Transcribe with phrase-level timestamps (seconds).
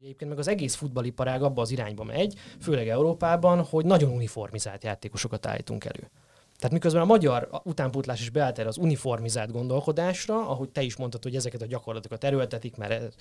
[0.00, 5.46] Egyébként meg az egész futballiparág abba az irányba megy, főleg Európában, hogy nagyon uniformizált játékosokat
[5.46, 6.10] állítunk elő.
[6.58, 11.22] Tehát miközben a magyar utánpótlás is beállt erre az uniformizált gondolkodásra, ahogy te is mondtad,
[11.22, 13.14] hogy ezeket a gyakorlatokat erőltetik, mert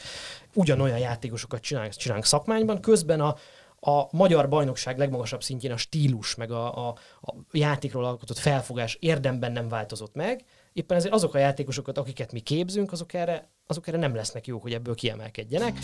[0.53, 3.35] ugyanolyan játékosokat csinálunk, csinálunk szakmányban, közben a,
[3.79, 9.51] a magyar bajnokság legmagasabb szintjén a stílus, meg a, a, a játékról alkotott felfogás érdemben
[9.51, 13.97] nem változott meg, éppen ezért azok a játékosokat, akiket mi képzünk, azok erre, azok erre
[13.97, 15.77] nem lesznek jók, hogy ebből kiemelkedjenek.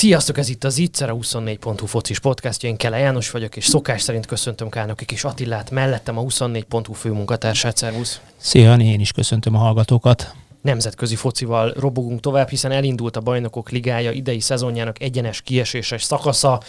[0.00, 4.02] Sziasztok, ez itt az Itzer, a 24.hu focis podcastja, én Kele János vagyok, és szokás
[4.02, 8.20] szerint köszöntöm Kálnoki és Attilát, mellettem a 24.hu főmunkatársát, szervusz!
[8.36, 10.34] Szia, én is köszöntöm a hallgatókat!
[10.60, 16.60] Nemzetközi focival robogunk tovább, hiszen elindult a Bajnokok Ligája idei szezonjának egyenes kieséses szakasza.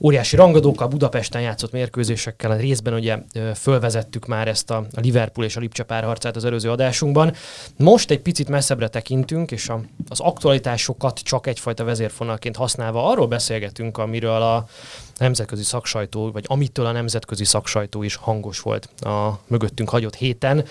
[0.00, 3.18] Óriási rangadókkal, Budapesten játszott mérkőzésekkel, a részben ugye
[3.54, 7.34] fölvezettük már ezt a Liverpool és a Lipcse párharcát az előző adásunkban.
[7.76, 13.98] Most egy picit messzebbre tekintünk, és a, az aktualitásokat csak egyfajta vezérfonalként használva arról beszélgetünk,
[13.98, 14.66] amiről a
[15.16, 20.64] nemzetközi szaksajtó, vagy amitől a nemzetközi szaksajtó is hangos volt a mögöttünk hagyott héten.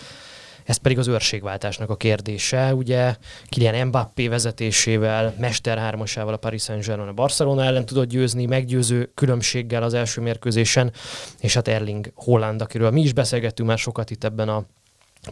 [0.63, 2.73] Ez pedig az őrségváltásnak a kérdése.
[2.73, 3.15] Ugye
[3.49, 9.83] Kylian Mbappé vezetésével, Mester hármasával a Paris Saint-Germain a Barcelona ellen tudott győzni, meggyőző különbséggel
[9.83, 10.91] az első mérkőzésen,
[11.39, 14.65] és hát Erling Holland, akiről mi is beszélgettünk már sokat itt ebben a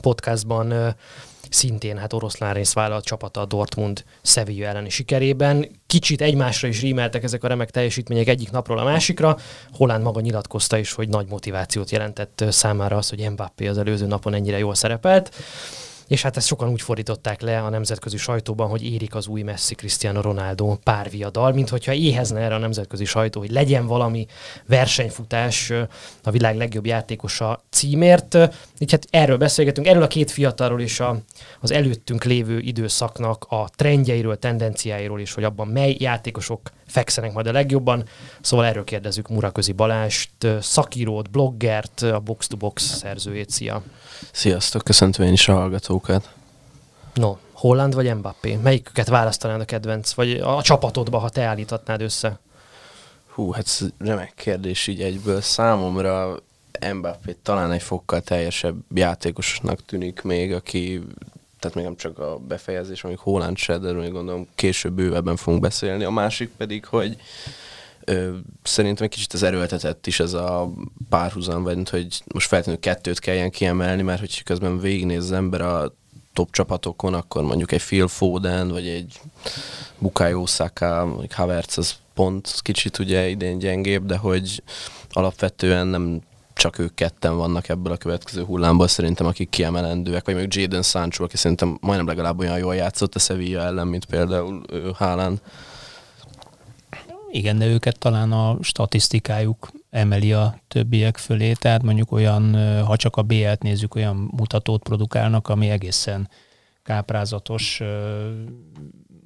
[0.02, 0.96] podcastban,
[1.50, 5.70] szintén hát oroszlán rész vállalt csapata a Dortmund Sevilla elleni sikerében.
[5.88, 9.38] Kicsit egymásra is rímeltek ezek a remek teljesítmények egyik napról a másikra.
[9.72, 14.34] Holland maga nyilatkozta is, hogy nagy motivációt jelentett számára az, hogy Mbappé az előző napon
[14.34, 15.32] ennyire jól szerepelt
[16.10, 19.76] és hát ezt sokan úgy fordították le a nemzetközi sajtóban, hogy érik az új Messi
[19.76, 24.26] Cristiano Ronaldo párviadal, mint hogyha éhezne erre a nemzetközi sajtó, hogy legyen valami
[24.66, 25.72] versenyfutás
[26.24, 28.38] a világ legjobb játékosa címért.
[28.78, 31.18] Így hát erről beszélgetünk, erről a két fiatalról és a,
[31.60, 37.52] az előttünk lévő időszaknak a trendjeiről, tendenciáiról is, hogy abban mely játékosok fekszenek majd a
[37.52, 38.04] legjobban.
[38.42, 43.50] Szóval erről kérdezzük Muraközi Balást, szakírót, bloggert, a Box to Box szerzőjét.
[43.50, 43.84] Szia!
[44.32, 46.30] Sziasztok, köszöntöm én is a hallgatókat.
[47.14, 48.56] No, Holland vagy Mbappé?
[48.56, 50.14] Melyiküket választanád a kedvenc?
[50.14, 52.40] Vagy a csapatodba, ha te állítatnád össze?
[53.28, 55.42] Hú, hát ez remek kérdés így egyből.
[55.42, 56.40] Számomra
[56.94, 61.02] Mbappé talán egy fokkal teljesebb játékosnak tűnik még, aki
[61.60, 65.62] tehát még nem csak a befejezés, amik Holland se, de még gondolom később bővebben fogunk
[65.62, 66.04] beszélni.
[66.04, 67.18] A másik pedig, hogy
[68.10, 70.74] ö, szerintem egy kicsit az erőltetett is ez a
[71.10, 75.94] párhuzam, vagy hogy most feltétlenül kettőt kelljen kiemelni, mert hogy közben végignéz az ember a
[76.34, 79.20] top csapatokon, akkor mondjuk egy Phil Foden, vagy egy
[79.98, 84.64] Bukayo Saka, vagy Havertz, az pont kicsit ugye idén gyengébb, de hogy
[85.12, 86.22] alapvetően nem
[86.54, 91.24] csak ők ketten vannak ebből a következő hullámból szerintem, akik kiemelendőek, vagy még Jadon Sancho,
[91.24, 94.62] aki szerintem majdnem legalább olyan jól játszott a Sevilla ellen, mint például
[94.94, 95.42] Haaland.
[97.32, 103.16] Igen, de őket talán a statisztikájuk emeli a többiek fölé, tehát mondjuk olyan, ha csak
[103.16, 106.30] a BL-t nézzük, olyan mutatót produkálnak, ami egészen
[106.84, 107.82] káprázatos.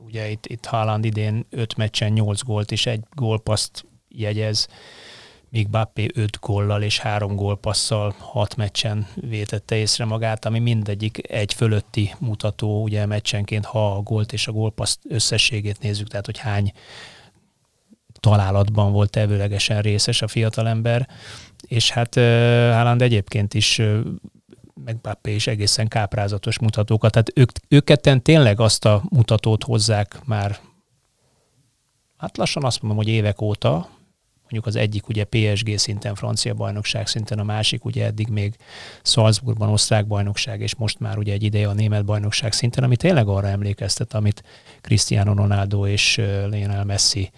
[0.06, 4.68] Ugye itt, itt Haaland idén 5 meccsen 8 gólt és egy gólpaszt jegyez,
[5.50, 11.54] míg Bappé 5 góllal és 3 gólpasszal 6 meccsen vétette észre magát, ami mindegyik egy
[11.54, 16.74] fölötti mutató, ugye meccsenként, ha a gólt és a gólpaszt összességét nézzük, tehát hogy hány
[18.24, 21.08] találatban volt tevőlegesen részes a fiatalember,
[21.68, 23.82] és hát Haaland egyébként is
[24.86, 27.12] meg Bappé is egészen káprázatos mutatókat.
[27.12, 30.58] Tehát ők, ők ketten tényleg azt a mutatót hozzák már,
[32.18, 33.90] hát lassan azt mondom, hogy évek óta,
[34.42, 38.56] mondjuk az egyik ugye PSG szinten, francia bajnokság szinten, a másik ugye eddig még
[39.04, 43.28] Salzburgban osztrák bajnokság, és most már ugye egy ideje a német bajnokság szinten, ami tényleg
[43.28, 44.44] arra emlékeztet, amit
[44.82, 46.16] Cristiano Ronaldo és
[46.50, 47.32] Lionel Messi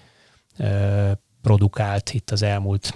[1.41, 2.93] produkált itt az elmúlt,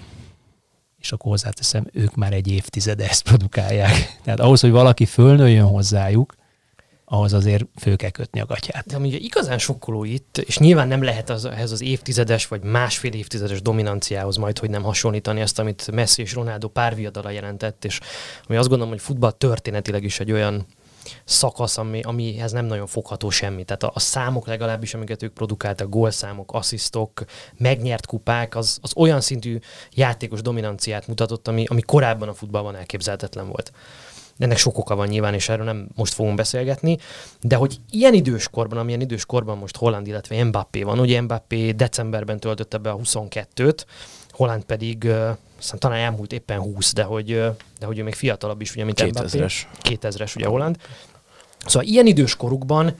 [0.98, 3.92] és akkor hozzáteszem, ők már egy évtizede ezt produkálják.
[4.24, 6.34] Tehát ahhoz, hogy valaki fölnőjön hozzájuk,
[7.12, 8.86] ahhoz azért fő kell kötni a gatyát.
[8.86, 13.12] De ugye igazán sokkoló itt, és nyilván nem lehet az, ehhez az évtizedes vagy másfél
[13.12, 18.00] évtizedes dominanciához majd, hogy nem hasonlítani ezt, amit Messi és Ronaldo párviadala jelentett, és
[18.48, 20.66] ami azt gondolom, hogy futball történetileg is egy olyan
[21.24, 23.64] szakasz, ami, amihez nem nagyon fogható semmi.
[23.64, 27.24] Tehát a, a számok legalábbis, amiket ők produkáltak, gólszámok, asszisztok,
[27.56, 29.58] megnyert kupák, az, az olyan szintű
[29.94, 33.72] játékos dominanciát mutatott, ami, ami korábban a futballban elképzelhetetlen volt.
[34.40, 36.98] Ennek sok oka van nyilván, és erről nem most fogunk beszélgetni,
[37.40, 42.78] de hogy ilyen időskorban, amilyen időskorban most Holland, illetve Mbappé van, ugye Mbappé decemberben töltötte
[42.78, 43.84] be a 22-t,
[44.30, 45.10] Holland pedig
[45.58, 47.26] aztán talán elmúlt éppen 20, de hogy,
[47.78, 49.54] de hogy ő még fiatalabb is, ugye, mint 2000-es.
[49.82, 50.76] 2000-es, ugye Holland.
[51.66, 52.94] Szóval ilyen idős korukban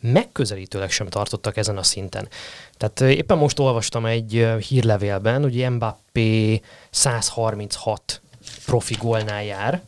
[0.00, 2.28] megközelítőleg sem tartottak ezen a szinten.
[2.76, 6.60] Tehát éppen most olvastam egy hírlevélben, hogy Mbappé
[6.90, 8.22] 136
[8.66, 9.82] profi gólnál jár,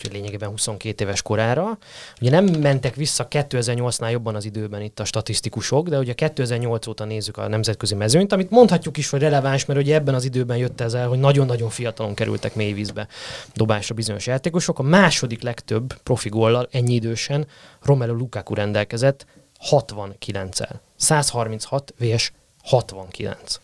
[0.00, 1.78] úgyhogy lényegében 22 éves korára.
[2.20, 7.04] Ugye nem mentek vissza 2008-nál jobban az időben itt a statisztikusok, de ugye 2008 óta
[7.04, 10.80] nézzük a nemzetközi mezőnyt, amit mondhatjuk is, hogy releváns, mert ugye ebben az időben jött
[10.80, 13.08] ez el, hogy nagyon-nagyon fiatalon kerültek mélyvízbe
[13.54, 14.78] dobásra bizonyos játékosok.
[14.78, 17.46] A második legtöbb profi góllal ennyi idősen
[17.82, 19.26] Romelu Lukaku rendelkezett
[19.70, 20.72] 69-el.
[20.96, 22.32] 136 vs
[22.62, 23.60] 69.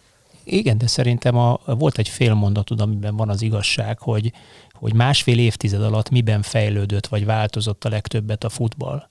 [0.48, 4.32] Igen, de szerintem a, volt egy fél mondatod, amiben van az igazság, hogy,
[4.78, 9.08] hogy másfél évtized alatt miben fejlődött vagy változott a legtöbbet a futball.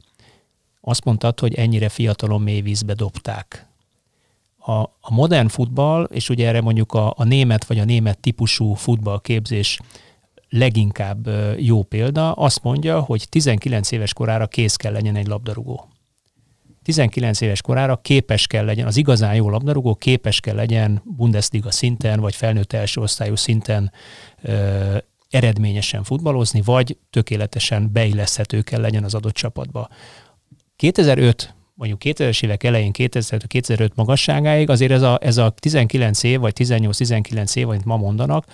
[0.82, 3.68] Azt mondtad, hogy ennyire fiatalon mély vízbe dobták.
[4.58, 8.74] A, a modern futball, és ugye erre mondjuk a, a német vagy a német típusú
[8.74, 9.80] futballképzés
[10.50, 15.90] leginkább jó példa, azt mondja, hogy 19 éves korára kész kell legyen egy labdarúgó.
[16.84, 22.20] 19 éves korára képes kell legyen, az igazán jó labdarúgó képes kell legyen Bundesliga szinten,
[22.20, 23.92] vagy felnőtt első osztályú szinten
[25.30, 29.90] eredményesen futballozni, vagy tökéletesen beilleszthető kell legyen az adott csapatba.
[30.76, 36.54] 2005 mondjuk 2000-es évek elején, 2005 magasságáig azért ez a, ez a 19 év, vagy
[36.58, 38.46] 18-19 év, amit ma mondanak,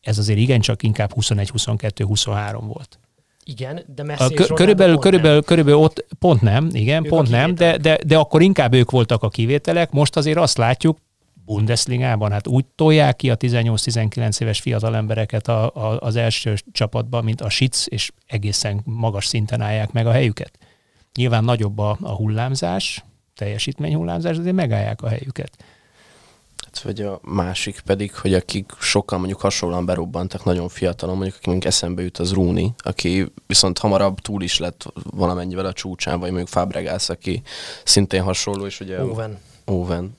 [0.00, 2.98] ez azért igencsak inkább 21-22-23 volt.
[3.44, 7.54] Igen, de Messi a, kö- körülbelül, körülbelül, körülbelül ott pont nem, igen, ők pont nem,
[7.54, 9.90] de, de, de akkor inkább ők voltak a kivételek.
[9.90, 10.98] Most azért azt látjuk,
[11.46, 17.22] Bundesligában, hát úgy tolják ki a 18-19 éves fiatal embereket a, a, az első csapatba,
[17.22, 20.58] mint a Sitz, és egészen magas szinten állják meg a helyüket.
[21.14, 23.04] Nyilván nagyobb a, a hullámzás,
[23.34, 25.50] teljesítményhullámzás, azért megállják a helyüket
[26.82, 32.02] vagy a másik pedig, hogy akik sokkal mondjuk hasonlóan berobbantak nagyon fiatalon, mondjuk akik eszembe
[32.02, 37.08] jut az Rooney, aki viszont hamarabb túl is lett valamennyivel a csúcsán, vagy mondjuk Fabregas,
[37.08, 37.42] aki
[37.84, 39.02] szintén hasonló, és ugye...
[39.02, 39.38] Owen.
[39.68, 40.16] Owen.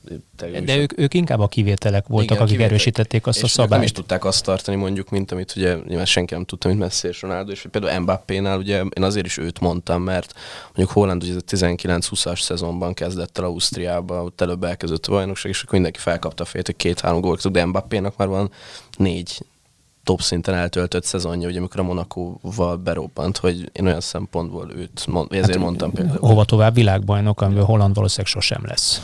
[0.63, 2.71] De ők, ők inkább a kivételek voltak, Igen, akik kivételek.
[2.71, 3.71] erősítették azt és a szabályt.
[3.71, 7.07] nem is tudták azt tartani mondjuk, mint amit ugye nyilván senki nem tudta, mint Messi
[7.07, 10.33] és Ronaldo, és például Mbappé-nál ugye én azért is őt mondtam, mert
[10.65, 15.73] mondjuk Holland ugye 19-20-as szezonban kezdett el Ausztriába, ott előbb elkezdett a bajnokság, és akkor
[15.73, 18.51] mindenki felkapta a fejét, hogy két-három gólt, de Mbappé-nak már van
[18.97, 19.45] négy
[20.03, 25.31] top szinten eltöltött szezonja, ugye amikor a Monakóval berobbant, hogy én olyan szempontból őt, mond,
[25.31, 26.17] ezért hát, mondtam például.
[26.19, 29.01] Hova tovább világbajnok, amiből Holland valószínűleg sosem lesz.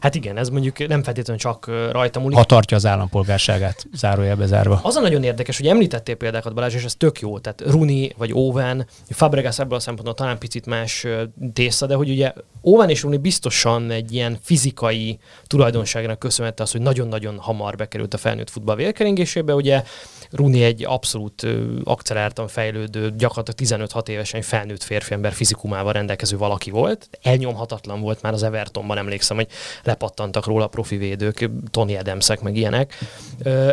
[0.00, 2.36] Hát igen, ez mondjuk nem feltétlenül csak rajta múlik.
[2.36, 4.80] Ha tartja az állampolgárságát, zárójelbe zárva.
[4.82, 7.38] Az a nagyon érdekes, hogy említettél példákat Balázs, és ez tök jó.
[7.38, 11.06] Tehát Runi vagy Owen, Fabregas ebből a szempontból talán picit más
[11.52, 16.80] tészta, de hogy ugye Owen és Runi biztosan egy ilyen fizikai tulajdonságnak köszönhette az, hogy
[16.80, 19.54] nagyon-nagyon hamar bekerült a felnőtt futball vérkeringésébe.
[19.54, 19.82] Ugye
[20.30, 21.46] Runi egy abszolút
[21.84, 27.08] akceleráltan fejlődő, gyakorlatilag 15-6 évesen felnőtt férfi ember fizikumával rendelkező valaki volt.
[27.22, 29.48] Elnyomhatatlan volt már az Evertonban, emlékszem, hogy
[29.82, 32.94] lepattantak róla a profi védők, Tony Adamsek, meg ilyenek.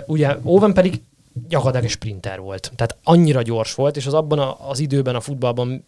[0.06, 1.02] Ugye Owen pedig
[1.48, 2.72] gyakorlatilag egy sprinter volt.
[2.75, 5.86] Tehát annyira gyors volt, és az abban a, az időben a futballban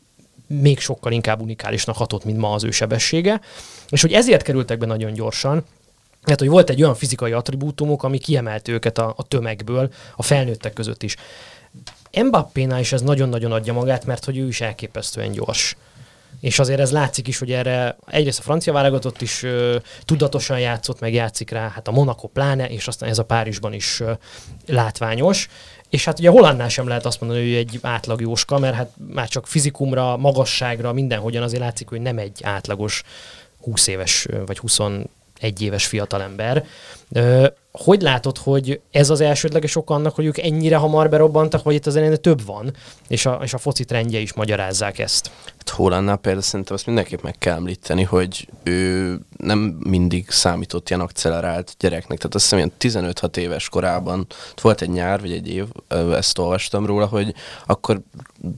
[0.48, 3.42] még sokkal inkább unikálisnak hatott, mint ma az ő sebessége.
[3.90, 5.64] És hogy ezért kerültek be nagyon gyorsan,
[6.24, 10.74] tehát, hogy volt egy olyan fizikai attribútumok, ami kiemelt őket a, a tömegből, a felnőttek
[10.74, 11.16] között is.
[12.24, 15.76] Mbappénál is ez nagyon-nagyon adja magát, mert hogy ő is elképesztően gyors.
[16.40, 21.00] És azért ez látszik is, hogy erre egyrészt a francia válogatott is ö, tudatosan játszott,
[21.00, 24.12] meg játszik rá, hát a Monaco pláne, és aztán ez a Párizsban is ö,
[24.66, 25.48] látványos.
[25.90, 29.28] És hát ugye Hollandnál sem lehet azt mondani, hogy egy átlag jóska, mert hát már
[29.28, 33.04] csak fizikumra, magasságra, mindenhogyan azért látszik, hogy nem egy átlagos
[33.62, 34.80] 20 éves vagy 20
[35.40, 36.66] egy éves fiatalember.
[37.72, 41.86] Hogy látod, hogy ez az elsődleges ok annak, hogy ők ennyire hamar berobbantak, vagy itt
[41.86, 42.74] az ennél több van,
[43.08, 45.32] és a, és a foci trendje is magyarázzák ezt?
[45.58, 51.02] Hát Hollandnál például szerintem azt mindenképp meg kell említeni, hogy ő nem mindig számított ilyen
[51.02, 52.18] accelerált gyereknek.
[52.18, 54.28] Tehát azt hiszem, ilyen 15-6 éves korában
[54.62, 55.66] volt egy nyár, vagy egy év,
[56.14, 57.34] ezt olvastam róla, hogy
[57.66, 58.02] akkor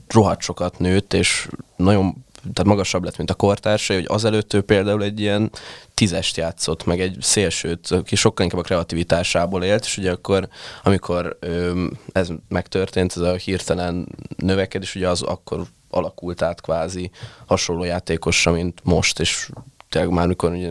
[0.08, 5.02] rohadt sokat nőtt, és nagyon tehát magasabb lett, mint a kortársai, hogy azelőtt ő például
[5.02, 5.50] egy ilyen
[5.94, 10.48] tízest játszott, meg egy szélsőt, aki sokkal inkább a kreativitásából élt, és ugye akkor,
[10.82, 17.10] amikor ö, ez megtörtént, ez a hirtelen növekedés, ugye az akkor alakult át kvázi
[17.46, 19.50] hasonló játékosra, mint most, és
[19.88, 20.70] tényleg már mikor ugye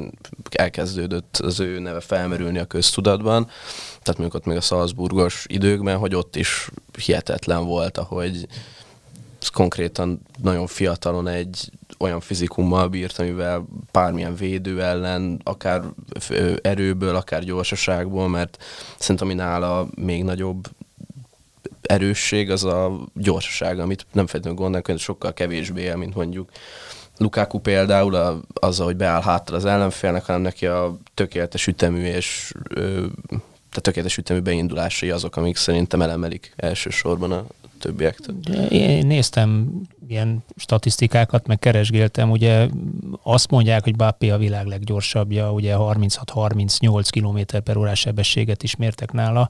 [0.52, 3.46] elkezdődött az ő neve felmerülni a köztudatban,
[4.02, 6.70] tehát mondjuk ott még a Salzburgos időkben, hogy ott is
[7.06, 8.48] hihetetlen volt, ahogy
[9.48, 15.82] konkrétan nagyon fiatalon egy olyan fizikummal bírt, amivel bármilyen védő ellen, akár
[16.62, 18.64] erőből, akár gyorsaságból, mert
[18.98, 20.68] szerintem ami nála még nagyobb
[21.82, 26.50] erősség az a gyorsaság, amit nem feltétlenül gondolnak, hogy sokkal kevésbé el, mint mondjuk
[27.18, 32.54] Lukaku például a, az, hogy beáll háttal az ellenfélnek, hanem neki a tökéletes ütemű és
[32.70, 33.06] ö,
[33.70, 37.46] tehát tökéletes ütemű beindulásai azok, amik szerintem elemelik elsősorban a
[37.80, 38.36] többiektől.
[38.70, 42.68] Én néztem ilyen statisztikákat, meg keresgéltem, ugye
[43.24, 49.12] azt mondják, hogy Bappé a világ leggyorsabbja, ugye 36-38 km per órás sebességet is mértek
[49.12, 49.50] nála,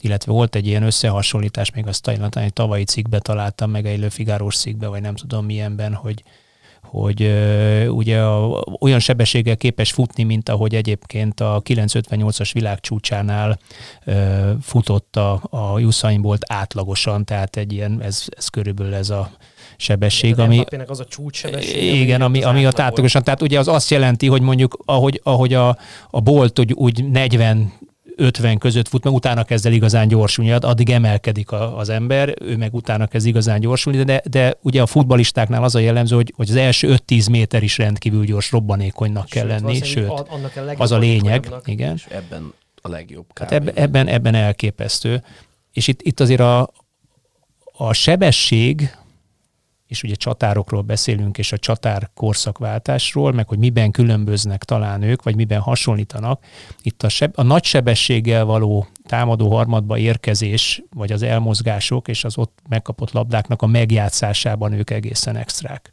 [0.00, 4.10] illetve volt egy ilyen összehasonlítás, még azt talán egy tavalyi cikkbe találtam, meg egy Le
[4.10, 6.22] Figaro-s cikkbe, vagy nem tudom milyenben, hogy
[6.94, 7.32] hogy
[7.88, 13.58] ugye a, olyan sebességgel képes futni, mint ahogy egyébként a 958-as világcsúcsánál
[14.06, 19.30] uh, futott a, a Usain Bolt átlagosan, tehát egy ilyen, ez, ez körülbelül ez a
[19.76, 20.64] sebesség, ami...
[20.86, 22.00] az a csúcs sebesség.
[22.00, 23.22] Igen, ami, ami a átlagosan.
[23.22, 25.76] Tehát ugye az azt jelenti, hogy mondjuk ahogy, ahogy a,
[26.10, 27.72] a Bolt úgy, úgy 40
[28.16, 32.56] 50 között fut, meg utána kezd el igazán gyorsulni, addig emelkedik a, az ember, ő
[32.56, 36.50] meg utána kezd igazán gyorsulni, de, de ugye a futbalistáknál az a jellemző, hogy, hogy
[36.50, 40.98] az első 5-10 méter is rendkívül gyors, robbanékonynak kell lenni, sőt, annak a az a
[40.98, 41.52] lényeg.
[41.64, 41.94] Igen.
[41.94, 42.52] És ebben
[42.82, 43.26] a legjobb.
[43.34, 45.22] Hát ebben, ebben, ebben elképesztő.
[45.72, 46.70] És itt, itt azért a,
[47.76, 48.96] a sebesség,
[49.86, 55.36] és ugye csatárokról beszélünk, és a csatár korszakváltásról, meg hogy miben különböznek talán ők, vagy
[55.36, 56.44] miben hasonlítanak.
[56.82, 62.38] Itt a, seb- a nagy sebességgel való támadó harmadba érkezés, vagy az elmozgások, és az
[62.38, 65.92] ott megkapott labdáknak a megjátszásában ők egészen extrák.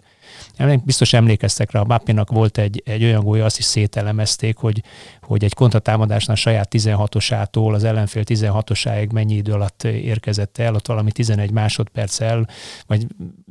[0.83, 4.83] Biztos emlékeztek rá, a Mappinak volt egy, egy olyan gólya, azt is szételemezték, hogy,
[5.21, 11.11] hogy egy kontratámadásnál saját 16-osától az ellenfél 16-osáig mennyi idő alatt érkezett el, ott valami
[11.11, 12.47] 11 másodperccel,
[12.87, 13.07] vagy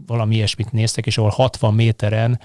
[0.06, 2.40] valami ilyesmit néztek, és ahol 60 méteren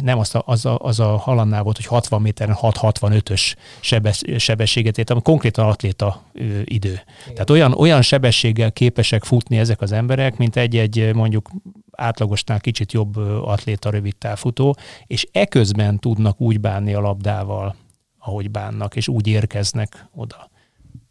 [0.00, 4.98] nem az a, az a, az a halannál volt, hogy 60 méteren 6-65-ös sebes, sebességet
[4.98, 6.22] ért, ami konkrétan atléta
[6.64, 6.88] idő.
[6.90, 7.32] Igen.
[7.32, 11.50] Tehát olyan, olyan sebességgel képesek futni ezek az emberek, mint egy-egy mondjuk
[11.96, 17.74] átlagosnál kicsit jobb atléta rövid távfutó, és eközben tudnak úgy bánni a labdával,
[18.18, 20.50] ahogy bánnak, és úgy érkeznek oda.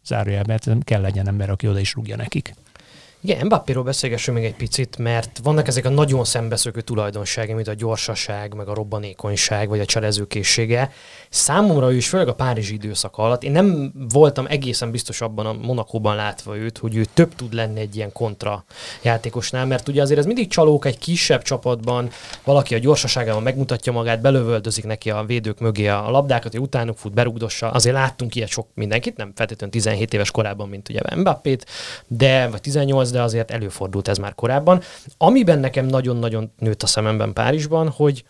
[0.04, 2.54] Zárójelben, kell legyen ember, aki oda is rúgja nekik.
[3.26, 7.74] Igen, Mbappéról beszélgessünk még egy picit, mert vannak ezek a nagyon szembeszökő tulajdonságai, mint a
[7.74, 10.90] gyorsaság, meg a robbanékonyság, vagy a cselezőkészsége.
[11.28, 15.52] Számomra ő is, főleg a Párizsi időszak alatt, én nem voltam egészen biztos abban a
[15.52, 18.64] Monakóban látva őt, hogy ő több tud lenni egy ilyen kontra
[19.02, 22.10] játékosnál, mert ugye azért ez mindig csalók egy kisebb csapatban,
[22.44, 27.12] valaki a gyorsaságában megmutatja magát, belövöldözik neki a védők mögé a labdákat, hogy utánuk fut,
[27.12, 27.70] berugdossa.
[27.70, 31.66] Azért láttunk ilyet sok mindenkit, nem feltétlenül 17 éves korában, mint ugye Mbappét,
[32.06, 34.82] de vagy 18, de azért előfordult ez már korábban.
[35.18, 38.24] Amiben nekem nagyon-nagyon nőtt a szememben Párizsban, hogy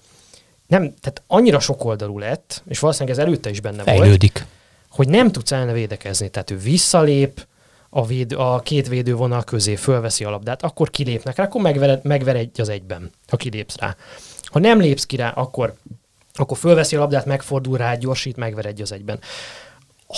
[0.67, 4.33] nem, tehát annyira sokoldalú lett, és valószínűleg ez előtte is benne Fejlődik.
[4.33, 4.49] volt,
[4.91, 6.29] hogy nem tudsz elne védekezni.
[6.29, 7.47] Tehát ő visszalép,
[7.91, 12.37] a, véd, a két védővonal közé fölveszi a labdát, akkor kilépnek rá, akkor megver, megver
[12.37, 13.97] egy az egyben, ha kilépsz rá.
[14.45, 15.75] Ha nem lépsz ki rá, akkor,
[16.35, 19.19] akkor fölveszi a labdát, megfordul rá, gyorsít, megver egy az egyben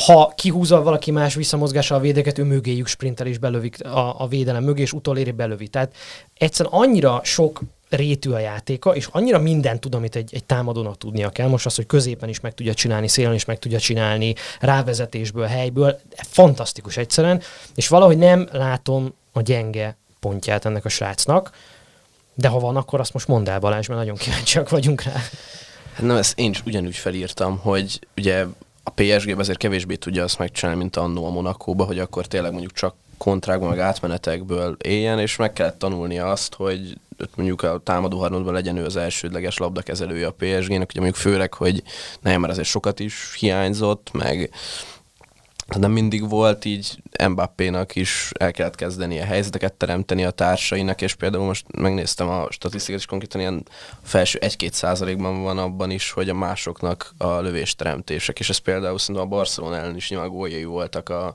[0.05, 4.65] ha kihúzza valaki más visszamozgása a védeket, ő mögéjük sprintel és belövik a, a védelem
[4.65, 5.69] mögé, és utoléri belövi.
[5.69, 5.95] Tehát
[6.35, 11.29] egyszerűen annyira sok rétű a játéka, és annyira mindent tud, amit egy, egy támadónak tudnia
[11.29, 11.49] kell.
[11.49, 16.01] Most az, hogy középen is meg tudja csinálni, szélen is meg tudja csinálni, rávezetésből, helyből,
[16.17, 17.43] fantasztikus egyszerűen,
[17.75, 21.51] és valahogy nem látom a gyenge pontját ennek a srácnak,
[22.35, 25.13] de ha van, akkor azt most mondd el Balázs, mert nagyon kíváncsiak vagyunk rá.
[25.93, 28.45] Hát nem, ezt én is ugyanúgy felírtam, hogy ugye
[28.87, 32.73] a PSG azért kevésbé tudja azt megcsinálni, mint annó a Monakóba, hogy akkor tényleg mondjuk
[32.73, 36.99] csak kontrákban, meg átmenetekből éljen, és meg kellett tanulnia azt, hogy
[37.35, 41.83] mondjuk a támadó harmadban legyen ő az elsődleges labdakezelője a PSG-nek, ugye mondjuk főleg, hogy
[42.21, 44.51] nem, mert azért sokat is hiányzott, meg
[45.75, 51.45] nem mindig volt, így Mbappénak is el kellett a helyzeteket teremteni a társainak, és például
[51.45, 53.63] most megnéztem a statisztikát, és konkrétan ilyen
[54.03, 59.25] felső 1-2 százalékban van abban is, hogy a másoknak a lövésteremtések, és ez például szerintem
[59.25, 61.35] a Barcelona ellen is nyilván góljai voltak, a,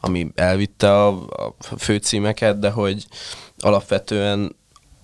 [0.00, 3.06] ami elvitte a, a főcímeket, de hogy
[3.58, 4.58] alapvetően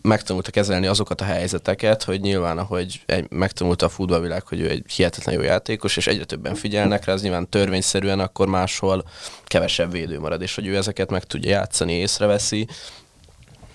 [0.07, 4.85] megtanulta kezelni azokat a helyzeteket, hogy nyilván, ahogy egy, megtanulta a futballvilág, hogy ő egy
[4.93, 9.05] hihetetlen jó játékos, és egyre többen figyelnek rá, az nyilván törvényszerűen akkor máshol
[9.45, 12.67] kevesebb védő marad, és hogy ő ezeket meg tudja játszani, észreveszi,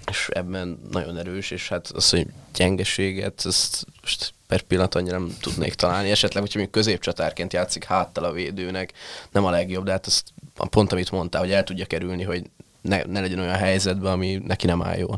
[0.09, 5.37] és ebben nagyon erős, és hát az, hogy gyengeséget, ezt most per pillanat annyira nem
[5.41, 6.09] tudnék találni.
[6.11, 8.93] Esetleg, hogyha még középcsatárként játszik háttal a védőnek,
[9.31, 10.23] nem a legjobb, de hát azt
[10.69, 12.49] pont amit mondtál, hogy el tudja kerülni, hogy
[12.81, 15.17] ne, ne legyen olyan helyzetben, ami neki nem áll jól.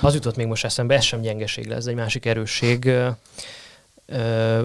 [0.00, 2.92] Az jutott még most eszembe, ez sem gyengeség lesz, egy másik erősség.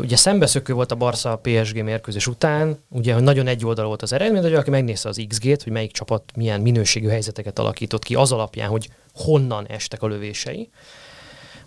[0.02, 4.42] ugye szembeszökő volt a Barca PSG mérkőzés után, ugye nagyon egy oldal volt az eredmény,
[4.42, 8.70] de aki megnézte az XG-t, hogy melyik csapat milyen minőségű helyzeteket alakított ki az alapján,
[8.70, 10.70] hogy honnan estek a lövései,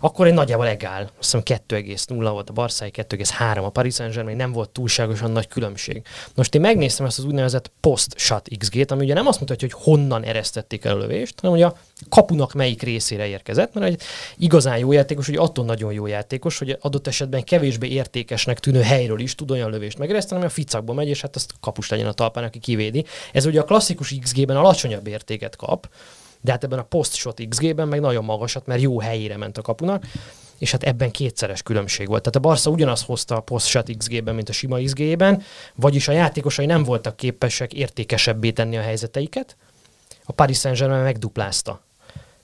[0.05, 1.01] akkor egy nagyjából egál.
[1.01, 6.01] Azt hiszem 2,0 volt a Barszai, 2,3 a Paris Saint-Germain, nem volt túlságosan nagy különbség.
[6.35, 10.23] Most én megnéztem ezt az úgynevezett post-shot XG-t, ami ugye nem azt mutatja, hogy honnan
[10.23, 11.77] eresztették el a lövést, hanem hogy a
[12.09, 14.01] kapunak melyik részére érkezett, mert egy
[14.37, 19.19] igazán jó játékos, hogy attól nagyon jó játékos, hogy adott esetben kevésbé értékesnek tűnő helyről
[19.19, 22.13] is tud olyan lövést megereszteni, ami a ficakba megy, és hát azt kapus legyen a
[22.13, 23.05] talpán, aki kivédi.
[23.31, 25.87] Ez ugye a klasszikus XG-ben alacsonyabb értéket kap,
[26.43, 30.05] de hát ebben a post-shot XG-ben meg nagyon magasat, mert jó helyére ment a kapunak,
[30.57, 32.21] és hát ebben kétszeres különbség volt.
[32.21, 35.43] Tehát a Barca ugyanazt hozta a post-shot XG-ben, mint a sima XG-ben,
[35.75, 39.57] vagyis a játékosai nem voltak képesek értékesebbé tenni a helyzeteiket,
[40.25, 41.81] a Paris Saint-Germain megduplázta.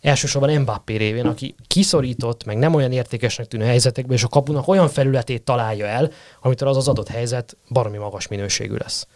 [0.02, 4.90] Elsősorban Mbappé révén, aki kiszorított, meg nem olyan értékesnek tűnő helyzetekben, és a kapunak olyan
[4.90, 9.08] felületét találja el, amitől az az adott helyzet baromi magas minőségű lesz.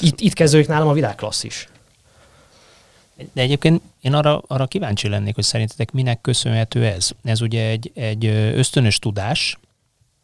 [0.00, 1.68] Itt, itt kezdődik nálam a világklasszis.
[3.32, 7.10] De egyébként én arra, arra kíváncsi lennék, hogy szerintetek minek köszönhető ez.
[7.22, 8.24] Ez ugye egy, egy
[8.54, 9.58] ösztönös tudás,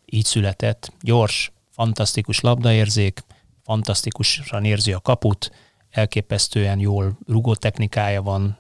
[0.04, 3.24] így született, gyors, fantasztikus labdaérzék,
[3.64, 5.50] fantasztikusan érzi a kaput,
[5.90, 8.58] elképesztően jól rugó technikája van,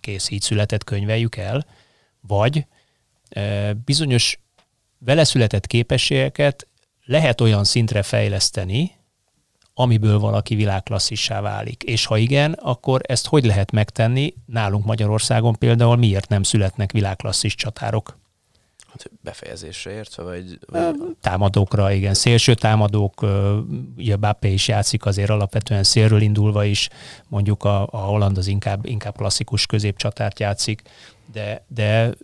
[0.00, 1.66] kész, így született, könyveljük el,
[2.20, 2.66] vagy
[3.84, 4.38] bizonyos
[4.98, 6.66] vele született képességeket
[7.04, 8.92] lehet olyan szintre fejleszteni,
[9.74, 11.82] amiből valaki világklasszissá válik.
[11.82, 14.34] És ha igen, akkor ezt hogy lehet megtenni?
[14.46, 18.18] Nálunk Magyarországon például miért nem születnek világklasszis csatárok?
[18.86, 21.16] Hát befejezésre értve, vagy, vagy...
[21.20, 22.14] Támadókra, igen.
[22.14, 23.26] Szélső támadók,
[23.96, 26.88] ugye Bappé is játszik azért alapvetően szélről indulva is,
[27.28, 30.82] mondjuk a, a Holland az inkább, inkább klasszikus középcsatárt játszik,
[31.32, 32.14] de, de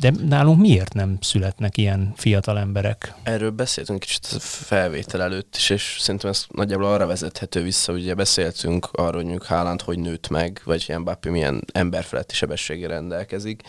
[0.00, 3.14] de nálunk miért nem születnek ilyen fiatal emberek?
[3.22, 8.00] Erről beszéltünk kicsit a felvétel előtt is, és szerintem ez nagyjából arra vezethető vissza, hogy
[8.00, 12.88] ugye beszéltünk arról, hogy mondjuk Haaland hogy nőtt meg, vagy ilyen Mbappé milyen emberfeletti sebességgel
[12.88, 13.62] rendelkezik,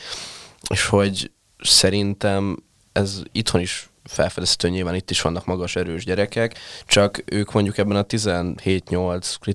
[0.70, 2.58] és hogy szerintem
[2.91, 7.98] ez itthon is felfedezhető, nyilván itt is vannak magas erős gyerekek, csak ők mondjuk ebben
[7.98, 9.53] a 17-8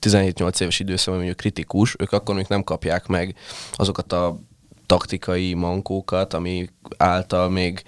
[0.00, 3.34] 17-8 éves időszakban mondjuk kritikus, ők akkor még nem kapják meg
[3.72, 4.40] azokat a
[4.86, 7.82] taktikai mankókat, ami által még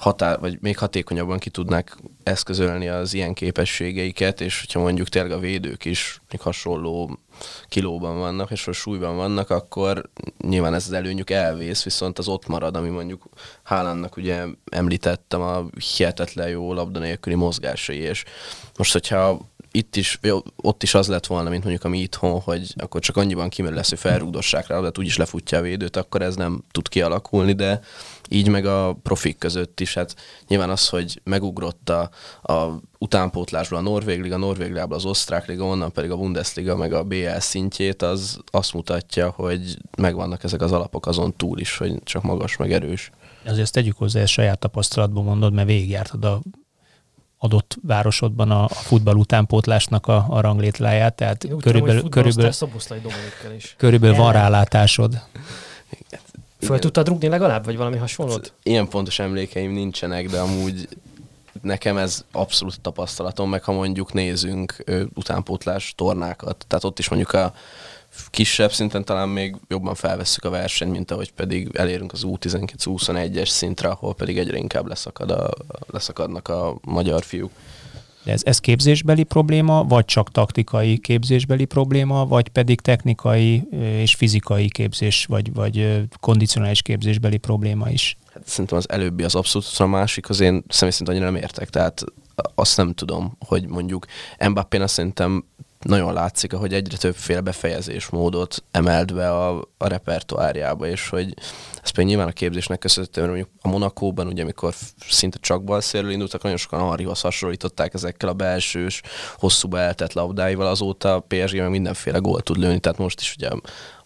[0.00, 5.38] határ, vagy még hatékonyabban ki tudnák eszközölni az ilyen képességeiket, és hogyha mondjuk tényleg a
[5.38, 7.18] védők is még hasonló
[7.68, 10.10] kilóban vannak, és a súlyban vannak, akkor
[10.42, 13.22] nyilván ez az előnyük elvész, viszont az ott marad, ami mondjuk
[13.62, 15.64] Haalandnak ugye említettem a
[15.96, 18.24] hihetetlen jó labda nélküli mozgásai, és
[18.76, 19.40] most, hogyha
[19.72, 20.20] itt is,
[20.56, 23.88] ott is az lett volna, mint mondjuk ami itthon, hogy akkor csak annyiban kimerül lesz,
[23.88, 27.80] hogy felrúgdossák rá, de úgyis lefutja a védőt, akkor ez nem tud kialakulni, de
[28.28, 30.14] így meg a profik között is, hát
[30.48, 32.10] nyilván az, hogy megugrott a,
[32.52, 36.92] a utánpótlásból a Norvég Liga, Norvég Liga, az Osztrák Liga, onnan pedig a Bundesliga, meg
[36.92, 42.02] a BL szintjét, az azt mutatja, hogy megvannak ezek az alapok azon túl is, hogy
[42.02, 43.10] csak magas, meg erős.
[43.44, 46.40] Azért ezt tegyük hozzá, ezt saját tapasztalatból mondod, mert végigjártad a
[47.42, 52.52] adott városodban a, futball utánpótlásnak a, a ranglétláját, tehát Én körülbelül, tudom, körülbelül,
[53.56, 53.74] is.
[53.78, 55.20] körülbelül van rálátásod.
[56.60, 58.52] Föl tudtad rúgni legalább, vagy valami hasonlót?
[58.62, 60.88] Ilyen pontos emlékeim nincsenek, de amúgy
[61.62, 67.32] nekem ez abszolút tapasztalatom, meg ha mondjuk nézünk ö, utánpótlás tornákat, tehát ott is mondjuk
[67.32, 67.54] a
[68.30, 73.88] kisebb szinten talán még jobban felvesszük a versenyt, mint ahogy pedig elérünk az U19-21-es szintre,
[73.88, 75.50] ahol pedig egyre inkább leszakad a,
[75.86, 77.50] leszakadnak a magyar fiúk.
[78.24, 84.68] De ez, ez képzésbeli probléma, vagy csak taktikai képzésbeli probléma, vagy pedig technikai és fizikai
[84.68, 88.16] képzés, vagy, vagy kondicionális képzésbeli probléma is?
[88.34, 91.70] Hát szerintem az előbbi az abszolút, a másik az én személy szerint annyira nem értek,
[91.70, 92.04] tehát
[92.54, 94.06] azt nem tudom, hogy mondjuk
[94.48, 95.44] Mbappé-n azt szerintem
[95.84, 101.34] nagyon látszik, hogy egyre többféle befejezésmódot emelt be a, a repertoárjába, és hogy
[101.82, 104.74] ez pedig nyilván a képzésnek köszönhető, mert mondjuk a Monakóban, ugye amikor
[105.08, 109.02] szinte csak balszérről indultak, nagyon sokan Henrihoz hasonlították ezekkel a belsős,
[109.36, 113.48] hosszúba eltett labdáival, azóta a PSG meg mindenféle gólt tud lőni, tehát most is ugye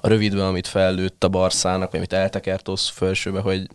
[0.01, 3.67] a rövidben, amit fellőtt a Barszának, vagy amit eltekert felsőbe, hogy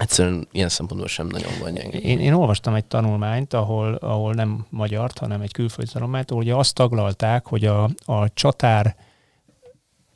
[0.00, 1.98] Egyszerűen ilyen szempontból sem nagyon van gyenge.
[1.98, 6.54] Én, én olvastam egy tanulmányt, ahol, ahol nem magyar, hanem egy külföldi tanulmányt, ahol ugye
[6.54, 8.96] azt taglalták, hogy a, a csatár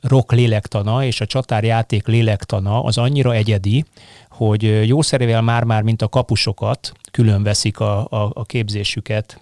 [0.01, 3.85] rock lélektana és a csatárjáték lélektana az annyira egyedi,
[4.29, 9.41] hogy jószerével már-már, mint a kapusokat, külön veszik a, a, a képzésüket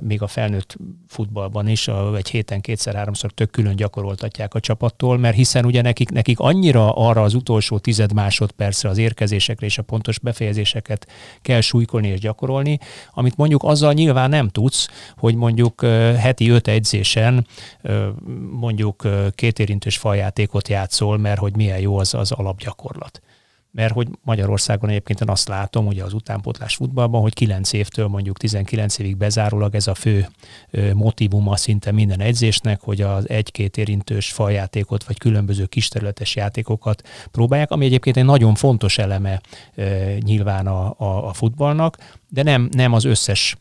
[0.00, 0.76] még a felnőtt
[1.08, 6.38] futballban is, egy héten kétszer-háromszor tök külön gyakoroltatják a csapattól, mert hiszen ugye nekik, nekik
[6.38, 11.08] annyira arra az utolsó tized másodpercre az érkezésekre és a pontos befejezéseket
[11.42, 12.78] kell súlykolni és gyakorolni,
[13.10, 15.80] amit mondjuk azzal nyilván nem tudsz, hogy mondjuk
[16.16, 17.46] heti öt edzésen
[18.50, 23.22] mondjuk kétérintős faljátékot játszol, mert hogy milyen jó az az alapgyakorlat
[23.74, 28.38] mert hogy Magyarországon egyébként én azt látom, ugye az utánpótlás futballban, hogy 9 évtől mondjuk
[28.38, 30.28] 19 évig bezárólag ez a fő
[30.92, 37.84] motivuma szinte minden edzésnek, hogy az egy-két érintős faljátékot vagy különböző kisterületes játékokat próbálják, ami
[37.84, 39.40] egyébként egy nagyon fontos eleme
[40.18, 41.96] nyilván a, a, a futballnak,
[42.28, 43.56] de nem, nem az összes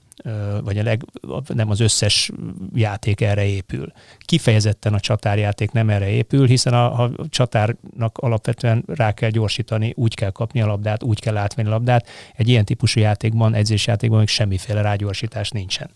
[0.63, 1.05] vagy a leg,
[1.47, 2.31] nem az összes
[2.73, 3.91] játék erre épül.
[4.19, 10.15] Kifejezetten a csatárjáték nem erre épül, hiszen a, a csatárnak alapvetően rá kell gyorsítani, úgy
[10.15, 12.07] kell kapni a labdát, úgy kell átvenni a labdát.
[12.35, 15.89] Egy ilyen típusú játékban, edzésjátékban még semmiféle rágyorsítás nincsen.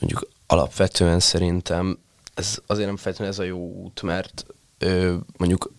[0.00, 1.98] Mondjuk alapvetően szerintem
[2.34, 4.46] ez azért nem feltétlenül ez a jó út, mert
[4.78, 5.72] ö, mondjuk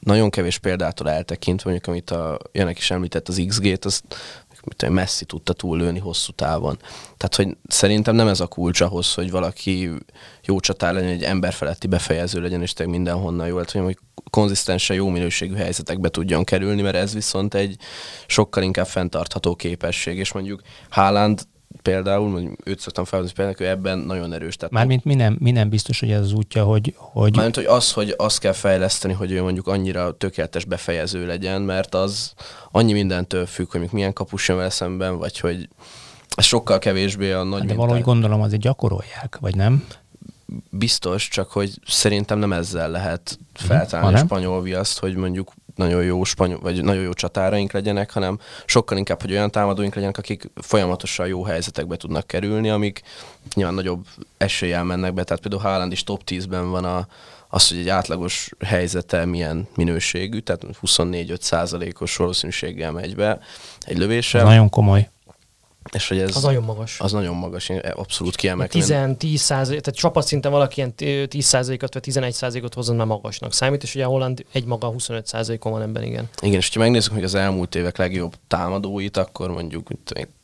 [0.00, 4.04] nagyon kevés példától eltekintve, mondjuk amit a Janek is említett, az XG-t, azt
[4.78, 6.78] mit Messi tudta túllőni hosszú távon.
[7.16, 9.90] Tehát, hogy szerintem nem ez a kulcs ahhoz, hogy valaki
[10.44, 13.98] jó csatár legyen, egy emberfeletti befejező legyen, és tényleg mindenhonnan jó, hát, hogy
[14.30, 17.76] konzisztensen jó minőségű helyzetekbe tudjon kerülni, mert ez viszont egy
[18.26, 21.42] sokkal inkább fenntartható képesség, és mondjuk Haaland
[21.82, 24.56] például, mondjuk őt szoktam felhozni például, ő ebben nagyon erős.
[24.56, 26.94] Tehát Mármint mi nem, mi nem biztos, hogy ez az útja, hogy...
[26.96, 27.34] hogy...
[27.34, 31.94] Mármint, hogy az, hogy azt kell fejleszteni, hogy ő mondjuk annyira tökéletes befejező legyen, mert
[31.94, 32.32] az
[32.70, 35.68] annyi mindentől függ, hogy milyen kapus jön vele szemben, vagy hogy
[36.36, 39.86] ez sokkal kevésbé a nagy De valahogy gondolom azért gyakorolják, vagy nem?
[40.70, 43.66] Biztos, csak hogy szerintem nem ezzel lehet mhm.
[43.66, 48.38] feltalálni a spanyol viaszt, hogy mondjuk nagyon jó spanyol, vagy nagyon jó csatáraink legyenek, hanem
[48.66, 53.02] sokkal inkább, hogy olyan támadóink legyenek, akik folyamatosan jó helyzetekbe tudnak kerülni, amik
[53.54, 55.24] nyilván nagyobb eséllyel mennek be.
[55.24, 57.06] Tehát például Haaland is top 10-ben van a,
[57.48, 63.38] az, hogy egy átlagos helyzete milyen minőségű, tehát 24-5 százalékos valószínűséggel megy be
[63.80, 64.40] egy lövéssel.
[64.40, 65.08] Ez nagyon komoly.
[65.92, 67.00] És hogy ez, az nagyon magas.
[67.00, 69.16] Az nagyon magas, én abszolút kiemelkedem.
[69.16, 73.52] 10, 10 százalék, tehát csapatszinten valaki ilyen 10 százalékot vagy 11 százalékot hozzon, már magasnak
[73.52, 76.28] számít, és ugye a Holland egy maga 25 százalékon van ebben, igen.
[76.42, 79.88] Igen, és ha megnézzük, hogy az elmúlt évek legjobb támadóit, akkor mondjuk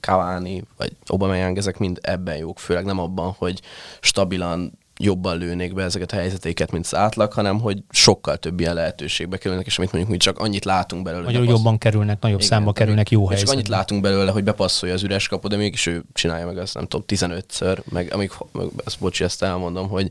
[0.00, 3.60] Cavani vagy Aubameyang, ezek mind ebben jók, főleg nem abban, hogy
[4.00, 8.74] stabilan jobban lőnék be ezeket a helyzeteiket, mint az átlag, hanem hogy sokkal több ilyen
[8.74, 11.24] lehetőségbe kerülnek, és amit mondjuk mi csak annyit látunk belőle.
[11.24, 13.50] Magyarul jobban kerülnek, nagyobb Igen, számba kerülnek jó helyzetbe.
[13.50, 16.74] Csak annyit látunk belőle, hogy bepasszolja az üres kapod, de mégis ő csinálja meg azt,
[16.74, 18.32] nem tudom, 15-ször, meg amíg,
[18.84, 20.10] ezt bocsi, ezt elmondom, hogy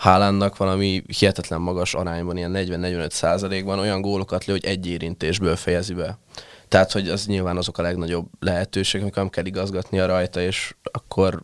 [0.00, 5.94] Hálánnak valami hihetetlen magas arányban, ilyen 40-45 százalékban olyan gólokat lő, hogy egy érintésből fejezi
[5.94, 6.18] be.
[6.68, 11.42] Tehát, hogy az nyilván azok a legnagyobb lehetőségek, amikor nem kell igazgatnia rajta, és akkor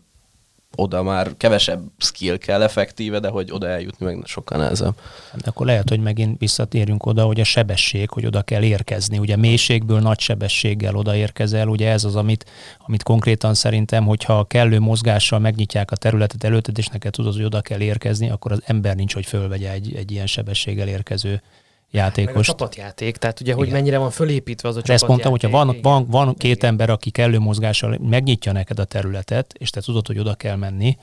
[0.76, 4.94] oda már kevesebb skill kell effektíve, de hogy oda eljutni meg sokkal nehezebb.
[5.34, 9.18] De akkor lehet, hogy megint visszatérjünk oda, hogy a sebesség, hogy oda kell érkezni.
[9.18, 12.50] Ugye mélységből nagy sebességgel odaérkezel, ugye ez az, amit,
[12.86, 17.60] amit konkrétan szerintem, hogyha kellő mozgással megnyitják a területet előtted, és neked tudod, hogy oda
[17.60, 21.42] kell érkezni, akkor az ember nincs, hogy fölvegye egy, egy ilyen sebességgel érkező
[21.90, 22.33] játékos.
[22.33, 23.79] Meg a csapatjáték, tehát ugye, hogy Igen.
[23.79, 27.11] mennyire van fölépítve az a De ezt mondtam, hogyha van, van, van két ember, aki
[27.11, 30.96] kellő mozgással megnyitja neked a területet, és te tudod, hogy oda kell menni,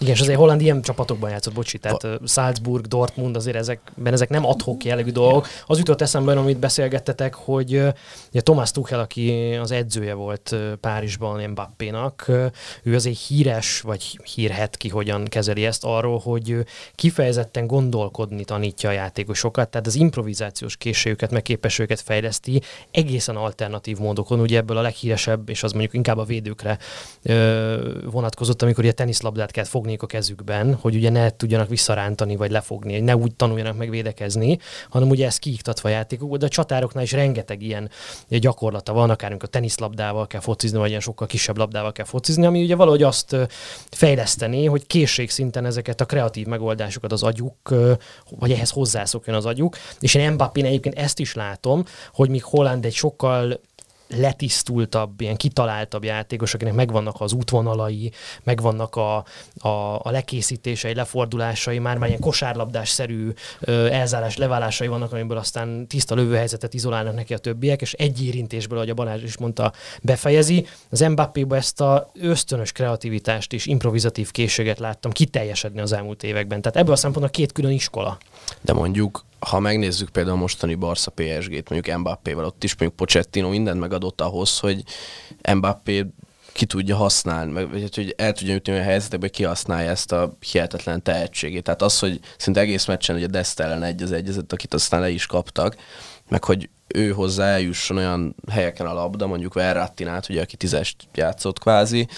[0.00, 2.18] igen, és azért Holland ilyen csapatokban játszott, bocsi, tehát a...
[2.26, 5.46] Salzburg, Dortmund, azért ezekben ezek nem adhok jellegű dolgok.
[5.66, 7.72] Az jutott eszembe, amit beszélgettetek, hogy
[8.30, 12.30] ugye Thomas Tuchel, aki az edzője volt Párizsban Mbappénak,
[12.82, 16.56] ő azért híres, vagy hírhet ki, hogyan kezeli ezt arról, hogy
[16.94, 24.40] kifejezetten gondolkodni tanítja a játékosokat, tehát az improvizációs készségüket, meg képességüket fejleszti egészen alternatív módokon.
[24.40, 26.78] Ugye ebből a leghíresebb, és az mondjuk inkább a védőkre
[28.04, 32.92] vonatkozott, amikor a teniszlabdát kell fogniuk a kezükben, hogy ugye ne tudjanak visszarántani vagy lefogni,
[32.92, 37.12] hogy ne úgy tanuljanak meg védekezni, hanem ugye ez kiiktatva játékok, de a csatároknál is
[37.12, 37.90] rengeteg ilyen
[38.28, 42.62] gyakorlata van, akár a teniszlabdával kell focizni, vagy ilyen sokkal kisebb labdával kell focizni, ami
[42.62, 43.36] ugye valahogy azt
[43.90, 47.74] fejleszteni, hogy készségszinten ezeket a kreatív megoldásokat az agyuk,
[48.38, 49.76] vagy ehhez hozzászokjon az agyuk.
[50.00, 53.60] És én Mbappé egyébként ezt is látom, hogy míg Holland egy sokkal
[54.08, 58.12] letisztultabb, ilyen kitaláltabb játékos, akinek megvannak az útvonalai,
[58.42, 59.16] megvannak a,
[59.58, 59.68] a,
[60.02, 63.32] a lekészítései, lefordulásai, már már ilyen kosárlabdás-szerű
[63.90, 68.90] elzárás, leválásai vannak, amiből aztán tiszta lövőhelyzetet izolálnak neki a többiek, és egy érintésből, ahogy
[68.90, 70.66] a Balázs is mondta, befejezi.
[70.90, 76.62] Az Mbappéba ezt a ösztönös kreativitást és improvizatív készséget láttam kiteljesedni az elmúlt években.
[76.62, 78.18] Tehát ebből a szempontból két külön iskola.
[78.60, 83.48] De mondjuk ha megnézzük például a mostani Barca PSG-t, mondjuk Mbappé-vel, ott is mondjuk Pochettino
[83.48, 84.82] mindent megadott ahhoz, hogy
[85.54, 86.06] Mbappé
[86.52, 90.12] ki tudja használni, meg, vagy hát, hogy el tudja jutni olyan helyzetekbe, hogy kihasználja ezt
[90.12, 91.62] a hihetetlen tehetségét.
[91.62, 95.10] Tehát az, hogy szinte egész meccsen ugye Dest ellen egy az egyezett, akit aztán le
[95.10, 95.76] is kaptak,
[96.28, 101.58] meg hogy ő hozzá eljusson olyan helyeken a labda, mondjuk Verrattinát, ugye, aki tízest játszott
[101.58, 102.08] kvázi,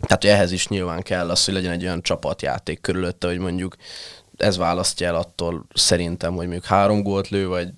[0.00, 3.76] tehát hogy ehhez is nyilván kell az, hogy legyen egy olyan csapatjáték körülötte, hogy mondjuk
[4.36, 7.68] ez választja el attól szerintem, hogy mondjuk három gólt lő, vagy,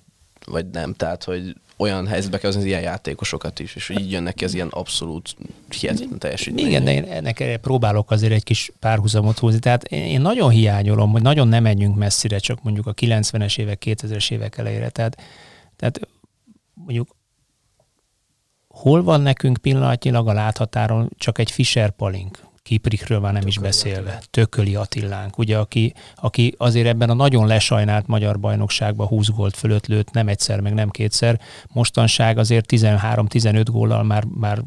[0.45, 0.93] vagy nem.
[0.93, 4.67] Tehát, hogy olyan helyzetbe kell az ilyen játékosokat is, és így jönnek ki az ilyen
[4.67, 5.35] abszolút
[5.79, 6.65] hihetetlen teljesítmény.
[6.65, 9.59] Igen, de én ennek próbálok azért egy kis párhuzamot húzni.
[9.59, 14.31] Tehát én nagyon hiányolom, hogy nagyon nem menjünk messzire, csak mondjuk a 90-es évek, 2000-es
[14.31, 14.89] évek elejére.
[14.89, 15.21] Tehát,
[15.75, 15.99] tehát
[16.73, 17.15] mondjuk
[18.67, 23.61] hol van nekünk pillanatnyilag a láthatáron csak egy Fischer Palink, Kiprikről már nem Tököli is
[23.61, 24.19] beszélve, Attila.
[24.31, 29.87] Tököli Attilánk, ugye, aki, aki azért ebben a nagyon lesajnált magyar bajnokságban 20 gólt fölött
[29.87, 34.61] lőtt, nem egyszer, meg nem kétszer, mostanság azért 13-15 góllal már, már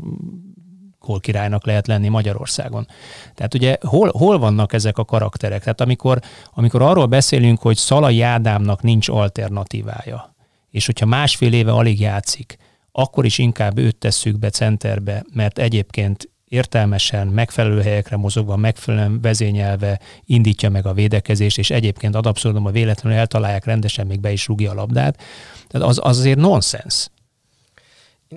[0.99, 2.87] gólkirálynak lehet lenni Magyarországon.
[3.35, 5.61] Tehát ugye hol, hol vannak ezek a karakterek?
[5.61, 6.21] Tehát amikor,
[6.55, 10.35] amikor arról beszélünk, hogy Szalai Ádámnak nincs alternatívája,
[10.71, 12.57] és hogyha másfél éve alig játszik,
[12.93, 20.01] akkor is inkább őt tesszük be centerbe, mert egyébként értelmesen, megfelelő helyekre mozogva, megfelelően vezényelve
[20.25, 24.47] indítja meg a védekezést, és egyébként ad abszurdum, a véletlenül eltalálják rendesen, még be is
[24.47, 25.23] rúgja a labdát.
[25.69, 27.11] Tehát az, az azért nonsens.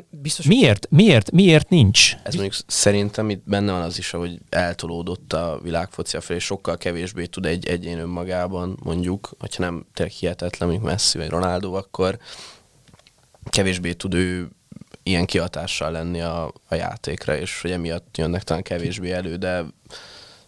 [0.10, 2.16] Biztos, miért, miért, miért nincs?
[2.24, 7.26] Ez mondjuk szerintem itt benne van az is, hogy eltolódott a világfocia felé, sokkal kevésbé
[7.26, 12.18] tud egy egyén önmagában, mondjuk, hogyha nem tényleg hihetetlen, mint Messi vagy Ronaldo, akkor
[13.50, 14.50] kevésbé tud ő
[15.04, 19.66] ilyen kihatással lenni a, a játékra, és hogy emiatt jönnek talán kevésbé elő, de...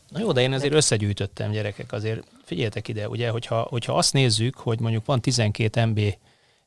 [0.10, 4.58] Na jó, de én azért összegyűjtöttem gyerekek, azért figyeljetek ide, ugye, hogyha, hogyha azt nézzük,
[4.58, 6.00] hogy mondjuk van 12 MB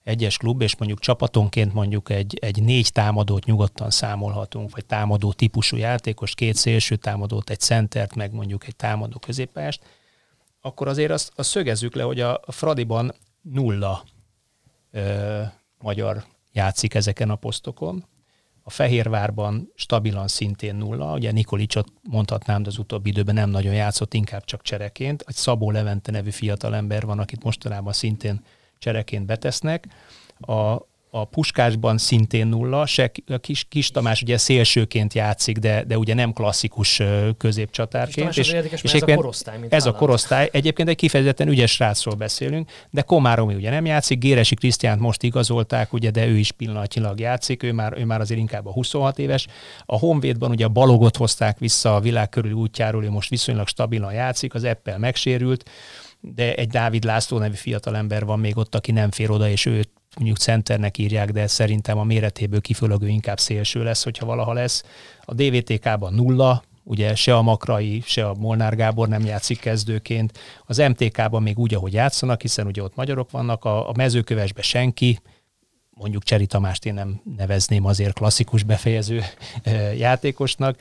[0.04, 5.76] egyes klub, és mondjuk csapatonként mondjuk egy, egy négy támadót nyugodtan számolhatunk, vagy támadó típusú
[5.76, 9.82] játékos, két szélső támadót, egy centert, meg mondjuk egy támadó középpályást,
[10.60, 14.04] akkor azért azt, azt szögezzük le, hogy a Fradiban nulla
[14.90, 15.42] ö,
[15.78, 16.24] magyar
[16.58, 18.04] játszik ezeken a posztokon.
[18.62, 24.14] A Fehérvárban stabilan szintén nulla, ugye Nikolicsot mondhatnám, de az utóbbi időben nem nagyon játszott,
[24.14, 25.24] inkább csak csereként.
[25.26, 28.44] Egy Szabó Levente nevű fiatalember van, akit mostanában szintén
[28.78, 29.86] csereként betesznek.
[30.38, 30.76] A,
[31.20, 36.32] a Puskásban szintén nulla, se kis, kis Tamás ugye szélsőként játszik, de, de ugye nem
[36.32, 37.02] klasszikus
[37.38, 38.36] középcsatárként.
[38.36, 40.48] És, és, és ez a korosztály, mint Ez a korosztály.
[40.52, 45.92] Egyébként egy kifejezetten ügyes srácról beszélünk, de Komáromi ugye nem játszik, Géresi Krisztiánt most igazolták,
[45.92, 49.46] ugye, de ő is pillanatnyilag játszik, ő már, ő már azért inkább a 26 éves.
[49.86, 54.12] A Honvédban ugye a Balogot hozták vissza a világ körül útjáról, ő most viszonylag stabilan
[54.12, 55.70] játszik, az Eppel megsérült
[56.20, 59.90] de egy Dávid László nevű fiatalember van még ott, aki nem fér oda, és őt
[60.16, 64.84] mondjuk centernek írják, de szerintem a méretéből kifölögő inkább szélső lesz, hogyha valaha lesz.
[65.24, 70.38] A DVTK-ban nulla, ugye se a Makrai, se a Molnár Gábor nem játszik kezdőként.
[70.66, 75.18] Az MTK-ban még úgy, ahogy játszanak, hiszen ugye ott magyarok vannak, a, a mezőkövesbe senki,
[75.98, 79.22] mondjuk Cseri Tamást én nem nevezném azért klasszikus befejező
[79.96, 80.80] játékosnak.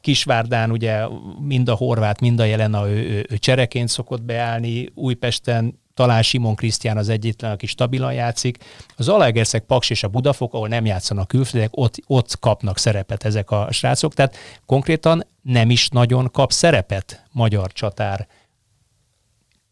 [0.00, 1.06] Kisvárdán ugye
[1.40, 6.22] mind a horvát, mind a jelen a ő, ő, ő csereként szokott beállni, Újpesten talán
[6.22, 8.58] Simon Krisztián az egyetlen, aki stabilan játszik.
[8.96, 13.50] Az Alegerszeg, Paks és a Budafok, ahol nem játszanak külföldiek, ott, ott kapnak szerepet ezek
[13.50, 14.36] a srácok, tehát
[14.66, 18.26] konkrétan nem is nagyon kap szerepet magyar csatár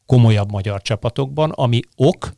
[0.06, 2.32] komolyabb magyar csapatokban, ami ok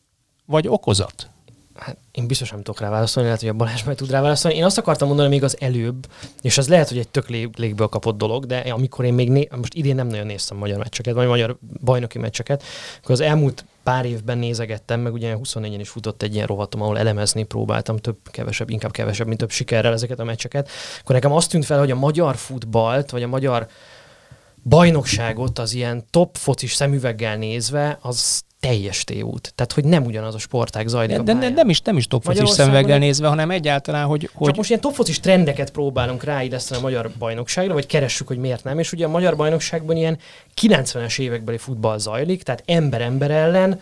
[0.46, 1.30] vagy okozat?
[1.78, 4.56] Hát én biztos nem tudok rá válaszolni, lehet, hogy a Balázs majd tud rá válaszolni.
[4.56, 6.06] Én azt akartam mondani még az előbb,
[6.40, 9.56] és az lehet, hogy egy tök lég, légből kapott dolog, de amikor én még, né-
[9.56, 12.62] most idén nem nagyon néztem magyar meccseket, vagy magyar bajnoki meccseket,
[12.98, 16.98] akkor az elmúlt pár évben nézegettem, meg ugye 24-en is futott egy ilyen rovatom, ahol
[16.98, 20.68] elemezni próbáltam több, kevesebb, inkább kevesebb, mint több sikerrel ezeket a meccseket.
[21.00, 23.66] Akkor nekem azt tűnt fel, hogy a magyar futballt, vagy a magyar
[24.62, 29.52] bajnokságot az ilyen top focis szemüveggel nézve, az teljes tévút.
[29.54, 32.48] Tehát, hogy nem ugyanaz a sportág zajlik de, a de, nem is, nem is topfocis
[32.48, 34.30] szemüveggel nézve, hanem egyáltalán, hogy...
[34.34, 34.46] hogy...
[34.46, 38.78] Csak most ilyen topfocis trendeket próbálunk ráilleszteni a magyar bajnokságra, vagy keressük, hogy miért nem.
[38.78, 40.18] És ugye a magyar bajnokságban ilyen
[40.60, 43.80] 90-es évekbeli futball zajlik, tehát ember-ember ellen,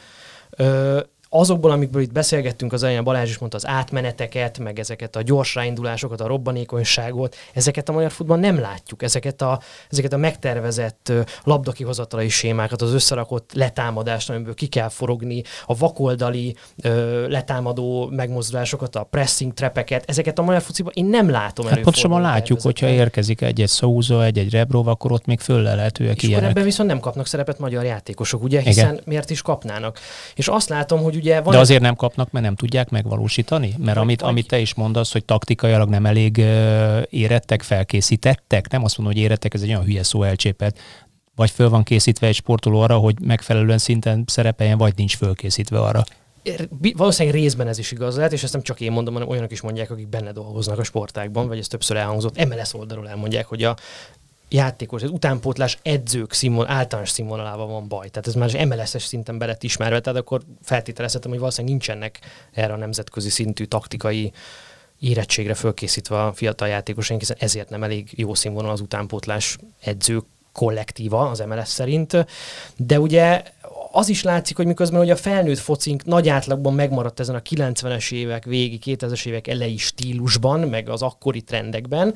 [0.51, 5.23] ö, azokból, amikből itt beszélgettünk, az elején Balázs is mondta az átmeneteket, meg ezeket a
[5.23, 9.61] gyors ráindulásokat, a robbanékonyságot, ezeket a magyar futball nem látjuk, ezeket a,
[9.91, 11.13] ezeket a megtervezett
[11.45, 19.03] labdakihozatalai sémákat, az összerakott letámadást, amiből ki kell forogni, a vakoldali ö, letámadó megmozdulásokat, a
[19.03, 23.69] pressing trepeket, ezeket a magyar fociban én nem látom Hát pontosan látjuk, hogyha érkezik egy-egy
[23.69, 26.45] Szóza, egy-egy Rebrov, akkor ott még föllelhetőek ilyenek.
[26.45, 29.03] És ebben viszont nem kapnak szerepet magyar játékosok, ugye, hiszen Igen.
[29.05, 29.99] miért is kapnának.
[30.35, 31.53] És azt látom, hogy hogy ugye van...
[31.53, 33.75] De azért nem kapnak, mert nem tudják megvalósítani?
[33.79, 38.85] Mert amit, vagy- amit te is mondasz, hogy taktikailag nem elég ö, érettek, felkészítettek, nem
[38.85, 40.79] azt mondom, hogy érettek, ez egy olyan hülye szó elcsépelt,
[41.35, 46.05] vagy föl van készítve egy sportoló arra, hogy megfelelően szinten szerepeljen, vagy nincs fölkészítve arra.
[46.71, 49.53] Bi- valószínűleg részben ez is igaz lehet, és ezt nem csak én mondom, hanem olyanok
[49.53, 52.45] is mondják, akik benne dolgoznak a sportákban, vagy ez többször elhangzott.
[52.45, 53.77] MLS oldalról elmondják, hogy a
[54.49, 58.09] játékos, az utánpótlás edzők színvonal, általános színvonalában van baj.
[58.09, 62.21] Tehát ez már MLS-es szinten be lett ismerve, tehát akkor feltételezhetem, hogy valószínűleg nincsenek
[62.53, 64.33] erre a nemzetközi szintű taktikai
[65.01, 71.31] érettségre fölkészítve a fiatal játékosaink, hiszen ezért nem elég jó színvonal az utánpótlás edzők kollektíva
[71.31, 72.27] az MLS szerint.
[72.77, 73.43] De ugye
[73.93, 78.13] az is látszik, hogy miközben ugye a felnőtt focink nagy átlagban megmaradt ezen a 90-es
[78.13, 82.15] évek végi, 2000-es évek elejé stílusban, meg az akkori trendekben,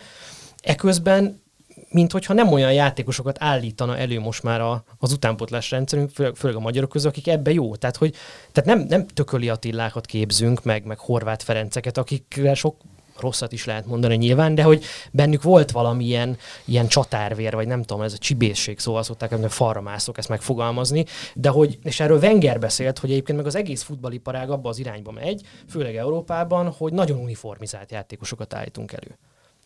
[0.60, 1.42] eközben
[1.88, 6.56] mint hogyha nem olyan játékosokat állítana elő most már a, az utánpotlás rendszerünk, főleg, főleg
[6.56, 7.76] a magyarok közül, akik ebbe jó.
[7.76, 8.14] Tehát, hogy,
[8.52, 12.76] tehát nem, nem tököli Attilákat képzünk, meg, meg Horváth Ferenceket, akikre sok
[13.20, 18.02] rosszat is lehet mondani nyilván, de hogy bennük volt valamilyen ilyen csatárvér, vagy nem tudom,
[18.02, 22.58] ez a csibészség, szóval szokták, hogy falra mászok ezt megfogalmazni, de hogy, és erről Wenger
[22.58, 27.18] beszélt, hogy egyébként meg az egész futballiparág abba az irányba megy, főleg Európában, hogy nagyon
[27.18, 29.18] uniformizált játékosokat állítunk elő.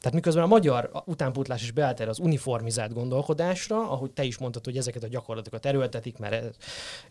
[0.04, 4.64] Tehát miközben a magyar utánpótlás is beállt erre az uniformizált gondolkodásra, ahogy te is mondtad,
[4.64, 6.56] hogy ezeket a gyakorlatokat erőltetik, mert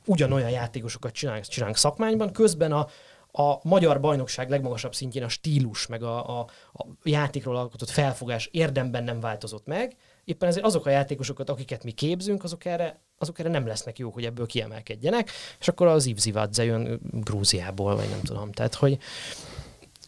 [0.06, 2.88] ugyanolyan játékosokat csinálunk, csinálunk szakmányban, közben a,
[3.32, 9.04] a magyar bajnokság legmagasabb szintjén a stílus, meg a, a, a játékról alkotott felfogás érdemben
[9.04, 13.50] nem változott meg, éppen ezért azok a játékosokat, akiket mi képzünk, azok erre, azok erre
[13.50, 15.30] nem lesznek jók, hogy ebből kiemelkedjenek,
[15.60, 18.52] és akkor az Ivzivadze jön Grúziából, vagy nem tudom.
[18.52, 18.98] Tehát, hogy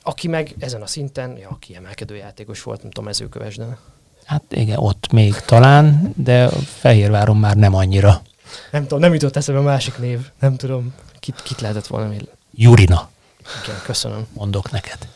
[0.07, 3.77] aki meg ezen a szinten, ja, kiemelkedő játékos volt, nem tudom, mezőköves, de
[4.25, 8.21] Hát igen, ott még talán, de Fehérváron már nem annyira.
[8.71, 12.13] nem tudom, nem jutott eszembe a másik név, nem tudom, kit, kit lehetett volna.
[12.53, 13.09] Jurina,
[13.63, 14.27] Igen, köszönöm.
[14.33, 15.07] mondok neked.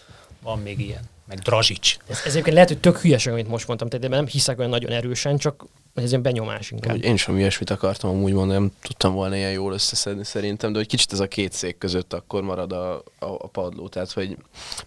[0.41, 1.01] Van még ilyen.
[1.29, 1.97] Meg Drazsics.
[2.07, 4.91] Ez, ez egyébként lehet, hogy tök hülyeség, amit most mondtam, tehát nem hiszek olyan nagyon
[4.91, 6.91] erősen, csak ez ilyen benyomás inkább.
[6.91, 10.77] Hogy én sem ilyesmit akartam amúgy mondani, nem tudtam volna ilyen jól összeszedni szerintem, de
[10.77, 13.87] hogy kicsit ez a két szék között akkor marad a, a, a padló.
[13.87, 14.37] Tehát, hogy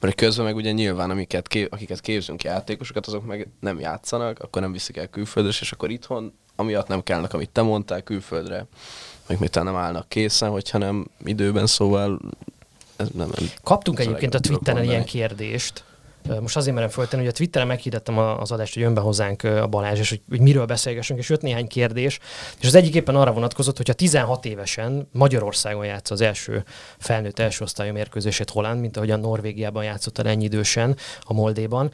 [0.01, 4.73] mert közben meg ugye nyilván, amiket, akiket képzünk játékosokat, azok meg nem játszanak, akkor nem
[4.73, 8.67] viszik el külföldre, és akkor itthon, amiatt nem kellnek, amit te mondtál, külföldre,
[9.27, 12.21] meg még talán nem állnak készen, hogyha nem időben, szóval
[12.97, 15.85] ez nem, nem Kaptunk egyébként a Twitteren ilyen kérdést.
[16.41, 19.43] Most azért merem föltenni, hogy a Twitteren meghirdettem a- az adást, hogy jön be hozzánk
[19.43, 22.19] a Balázs, és hogy, hogy miről beszélgessünk, és jött néhány kérdés,
[22.61, 26.65] és az egyik éppen arra vonatkozott, hogyha 16 évesen Magyarországon játsza az első
[26.99, 31.91] felnőtt első osztályú mérkőzését Holland, mint ahogy a Norvégiában játszott ennyi idősen a Moldéban,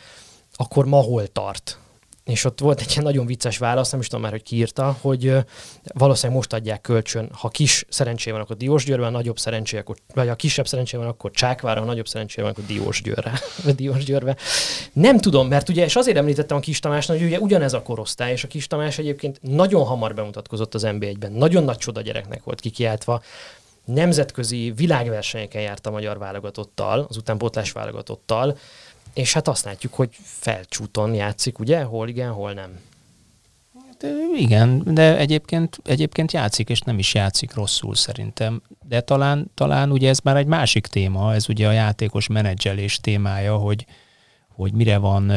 [0.52, 1.78] akkor ma hol tart?
[2.28, 4.96] És ott volt egy ilyen nagyon vicces válasz, nem is tudom már, hogy ki írta,
[5.00, 5.32] hogy
[5.94, 10.34] valószínűleg most adják kölcsön, ha kis szerencsé van, akkor Diósgyőrben, nagyobb szerencsé, akkor, vagy ha
[10.34, 13.32] kisebb szerencsé van, akkor Csákvára, ha nagyobb szerencsé van, akkor Diósgyőrre,
[13.64, 14.36] vagy Diósgyőrbe.
[14.92, 18.32] Nem tudom, mert ugye, és azért említettem a Kis Tamásnak, hogy ugye ugyanez a korosztály,
[18.32, 22.60] és a Kis Tamás egyébként nagyon hamar bemutatkozott az NB1-ben, nagyon nagy csoda gyereknek volt
[22.60, 23.22] kikiáltva,
[23.84, 28.56] nemzetközi világversenyeken járt a magyar válogatottal, az utánpótlás válogatottal,
[29.14, 31.82] és hát azt látjuk, hogy felcsúton játszik, ugye?
[31.82, 32.80] Hol igen, hol nem.
[33.98, 38.62] De igen, de egyébként, egyébként játszik, és nem is játszik rosszul szerintem.
[38.88, 43.56] De talán, talán ugye ez már egy másik téma, ez ugye a játékos menedzselés témája,
[43.56, 43.86] hogy,
[44.48, 45.32] hogy mire van,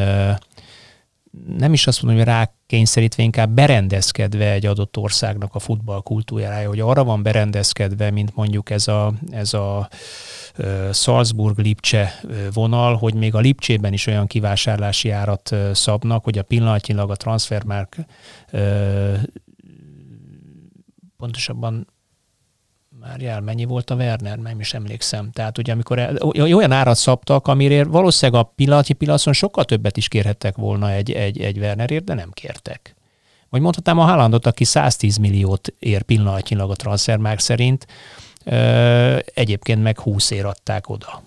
[1.58, 7.04] nem is azt mondom, hogy rákényszerítve, inkább berendezkedve egy adott országnak a futballkultúrája, hogy arra
[7.04, 9.90] van berendezkedve, mint mondjuk ez a, ez a
[10.94, 12.20] Salzburg-Lipcse
[12.54, 17.98] vonal, hogy még a Lipcsében is olyan kivásárlási árat szabnak, hogy a pillanatnyilag a transfermark
[18.52, 19.14] ö,
[21.18, 21.88] pontosabban
[23.02, 25.32] már jár, mennyi volt a Werner, nem is emlékszem.
[25.32, 30.56] Tehát ugye amikor olyan árat szabtak, amire valószínűleg a pillanatnyi pillanatban sokkal többet is kérhettek
[30.56, 32.96] volna egy, egy, egy Wernerért, de nem kértek.
[33.50, 37.88] Vagy mondhatnám a Haalandot, aki 110 milliót ér pillanatnyilag a transfermárk szerint,
[39.34, 41.24] egyébként meg 20 ér adták oda.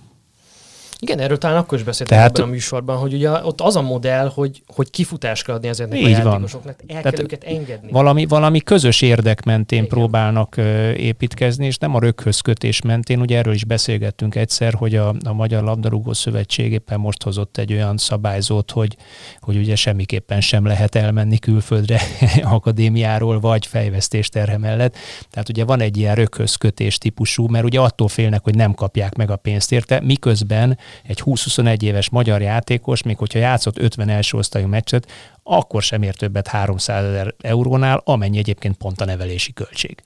[1.05, 3.83] Igen, erről talán akkor is beszéltem Tehát- ebben a műsorban, hogy ugye ott az a
[3.83, 6.25] modell, hogy, hogy kifutást kell adni ezeknek a Így van.
[6.33, 7.91] játékosoknak, el Tehát kell őket engedni.
[7.91, 9.91] Valami, valami közös érdek mentén Igen.
[9.91, 10.57] próbálnak
[10.97, 13.21] építkezni, és nem a röghöz kötés mentén.
[13.21, 17.73] Ugye erről is beszélgettünk egyszer, hogy a, a Magyar Labdarúgó Szövetség éppen most hozott egy
[17.73, 18.97] olyan szabályzót, hogy,
[19.41, 22.01] hogy ugye semmiképpen sem lehet elmenni külföldre
[22.43, 24.97] akadémiáról, vagy fejvesztés terhe mellett.
[25.31, 29.15] Tehát ugye van egy ilyen röghöz kötés típusú, mert ugye attól félnek, hogy nem kapják
[29.17, 34.37] meg a pénzt érte, miközben egy 20-21 éves magyar játékos, még hogyha játszott 50 első
[34.39, 35.11] osztályú meccset,
[35.43, 40.03] akkor sem ér többet 300 ezer eurónál, amennyi egyébként pont a nevelési költség.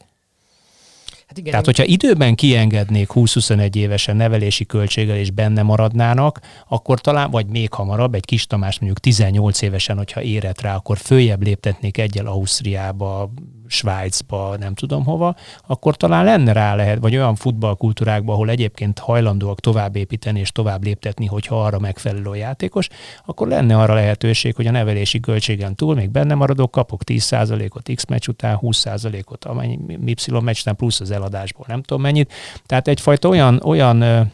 [1.28, 7.30] Hát igen, Tehát, hogyha időben kiengednék 20-21 évesen nevelési költséggel és benne maradnának, akkor talán,
[7.30, 11.98] vagy még hamarabb, egy kis Tamás mondjuk 18 évesen, hogyha érett rá, akkor följebb léptetnék
[11.98, 13.30] egyel Ausztriába,
[13.68, 19.60] Svájcba, nem tudom hova, akkor talán lenne rá lehet, vagy olyan futballkultúrákban, ahol egyébként hajlandóak
[19.60, 22.88] tovább építeni és tovább léptetni, hogyha arra megfelelő a játékos,
[23.26, 28.04] akkor lenne arra lehetőség, hogy a nevelési költségen túl még benne maradok, kapok 10%-ot X
[28.04, 32.32] meccs után, 20%-ot amennyi Y meccs után plusz az eladásból, nem tudom mennyit.
[32.66, 34.32] Tehát egyfajta olyan, olyan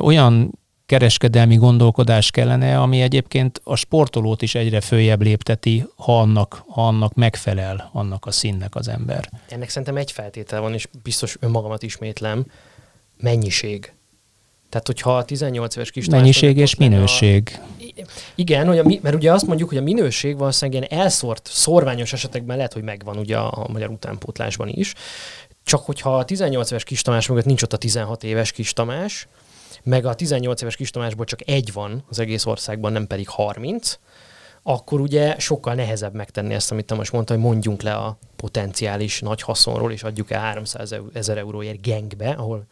[0.00, 0.58] olyan
[0.88, 7.14] kereskedelmi gondolkodás kellene, ami egyébként a sportolót is egyre följebb lépteti, ha annak, ha annak
[7.14, 9.30] megfelel annak a színnek az ember.
[9.48, 12.46] Ennek szerintem egy feltétel van, és biztos önmagamat ismétlem,
[13.20, 13.92] mennyiség.
[14.68, 17.60] Tehát, hogyha a 18 éves kis Mennyiség és minőség.
[17.60, 17.84] A...
[18.34, 22.56] Igen, hogy a, mert ugye azt mondjuk, hogy a minőség valószínűleg ilyen elszórt, szorványos esetekben
[22.56, 24.94] lehet, hogy megvan ugye a, a magyar utánpótlásban is.
[25.64, 29.28] Csak hogyha a 18 éves kis Tamás mögött nincs ott a 16 éves kis Tamás,
[29.88, 33.98] meg a 18 éves kis Tamásból csak egy van az egész országban, nem pedig 30,
[34.62, 39.20] akkor ugye sokkal nehezebb megtenni ezt, amit te most mondta, hogy mondjunk le a potenciális
[39.20, 42.64] nagy haszonról, és adjuk el 300 ezer euróért gengbe, ahol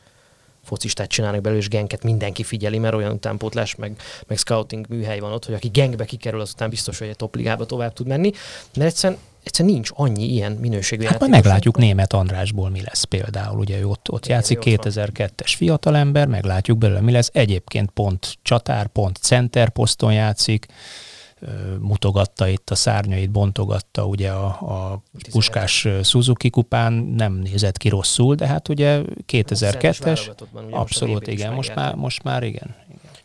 [0.63, 5.33] focistát csinálnak belőle, és genket mindenki figyeli, mert olyan utánpótlás, meg, meg scouting műhely van
[5.33, 8.33] ott, hogy aki gengbe kikerül, azután biztos, hogy egy topligába tovább tud menni.
[8.75, 13.59] De egyszerűen egyszerűen nincs annyi ilyen minőségű Hát majd meglátjuk német Andrásból mi lesz például,
[13.59, 19.17] ugye ő ott, ott játszik 2002-es fiatalember, meglátjuk belőle mi lesz, egyébként pont csatár, pont
[19.17, 20.67] center poszton játszik,
[21.81, 28.35] mutogatta itt a szárnyait, bontogatta ugye a, a Puskás Suzuki kupán, nem nézett ki rosszul,
[28.35, 29.01] de hát ugye
[29.33, 30.31] 2002-es,
[30.71, 32.75] abszolút igen, most már, most már igen.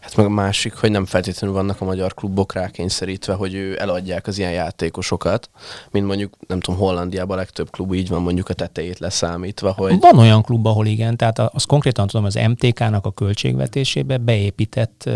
[0.02, 4.28] Hát meg a másik, hogy nem feltétlenül vannak a magyar klubok rákényszerítve, hogy ő eladják
[4.28, 5.50] az ilyen játékosokat,
[5.92, 10.00] mint mondjuk, nem tudom, Hollandiában a legtöbb klub így van mondjuk a tetejét leszámítva, hogy...
[10.00, 15.10] Van olyan klub, ahol igen, tehát az konkrétan tudom, az MTK-nak a költségvetésébe beépített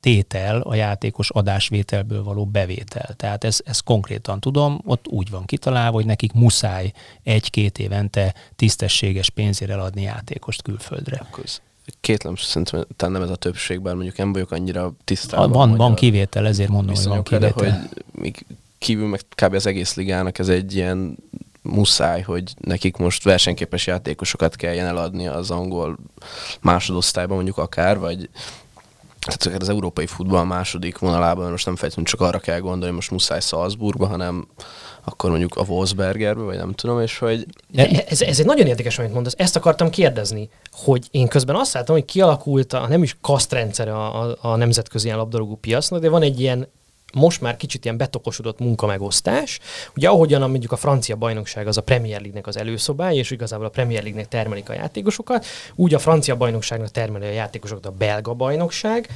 [0.00, 3.14] tétel a játékos adásvételből való bevétel.
[3.16, 9.30] Tehát ez, ez konkrétan tudom, ott úgy van kitalálva, hogy nekik muszáj egy-két évente tisztességes
[9.30, 11.26] pénzért eladni játékost külföldre.
[12.00, 15.50] Kétlem, szerintem talán nem ez a többség, bár mondjuk nem vagyok annyira tisztában.
[15.50, 17.50] Van, van kivétel, ezért mondom, hogy van kivétel.
[17.50, 18.46] De, hogy még
[18.78, 19.54] kívül meg kb.
[19.54, 21.16] az egész ligának ez egy ilyen
[21.62, 25.98] muszáj, hogy nekik most versenyképes játékosokat kelljen eladni az angol
[26.60, 28.28] másodosztályban mondjuk akár, vagy
[29.20, 33.40] tehát az európai futball második vonalában most nem feltétlenül csak arra kell gondolni, most muszáj
[33.40, 34.46] Salzburgba, hanem
[35.08, 37.46] akkor mondjuk a Wolfsbergerbe, vagy nem tudom, és hogy...
[38.08, 39.34] Ez, ez egy nagyon érdekes, amit mondasz.
[39.36, 44.22] Ezt akartam kérdezni, hogy én közben azt látom, hogy kialakult a nem is kasztrendszer a,
[44.22, 46.68] a, a nemzetközi ilyen labdarúgó piacnak, de van egy ilyen
[47.12, 49.58] most már kicsit ilyen betokosodott munkamegosztás.
[49.96, 53.66] Ugye ahogyan a, mondjuk a francia bajnokság az a Premier League-nek az előszobája, és igazából
[53.66, 58.34] a Premier League-nek termelik a játékosokat, úgy a francia bajnokságnak termeli a játékosokat a belga
[58.34, 59.08] bajnokság,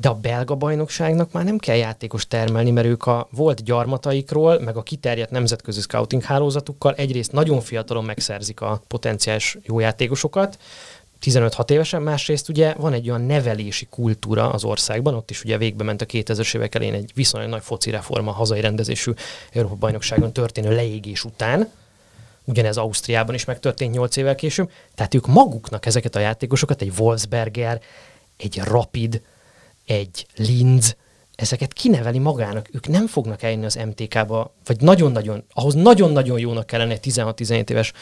[0.00, 4.76] de a belga bajnokságnak már nem kell játékos termelni, mert ők a volt gyarmataikról, meg
[4.76, 10.58] a kiterjedt nemzetközi scouting hálózatukkal egyrészt nagyon fiatalon megszerzik a potenciális jó játékosokat,
[11.22, 15.84] 15-6 évesen, másrészt ugye van egy olyan nevelési kultúra az országban, ott is ugye végbe
[15.84, 19.12] ment a 2000-es évek elén egy viszonylag nagy foci reforma hazai rendezésű
[19.52, 21.70] Európa bajnokságon történő leégés után,
[22.44, 27.80] ugyanez Ausztriában is megtörtént 8 évvel később, tehát ők maguknak ezeket a játékosokat, egy Wolfsberger,
[28.36, 29.22] egy Rapid,
[29.86, 30.96] egy Linz,
[31.34, 36.92] ezeket kineveli magának, ők nem fognak eljönni az MTK-ba, vagy nagyon-nagyon, ahhoz nagyon-nagyon jónak kellene
[36.92, 37.92] egy 16-17 éves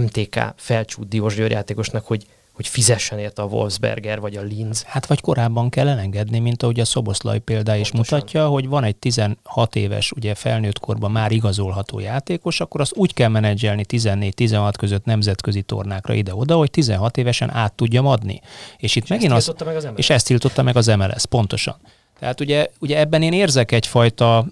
[0.00, 2.26] MTK felcsút Diós játékosnak, hogy
[2.58, 4.82] hogy fizessen érte a Wolfsberger vagy a Linz.
[4.82, 8.18] Hát vagy korábban kell elengedni, mint ahogy a Szoboszlai példa is Pontosan.
[8.18, 13.14] mutatja, hogy van egy 16 éves, ugye felnőtt korban már igazolható játékos, akkor azt úgy
[13.14, 18.40] kell menedzselni 14-16 között nemzetközi tornákra ide-oda, hogy 16 évesen át tudjam adni.
[18.76, 21.76] És itt és megint az, meg az és ezt tiltotta meg az MLS, pontosan.
[22.18, 24.46] Tehát ugye, ugye ebben én érzek egyfajta,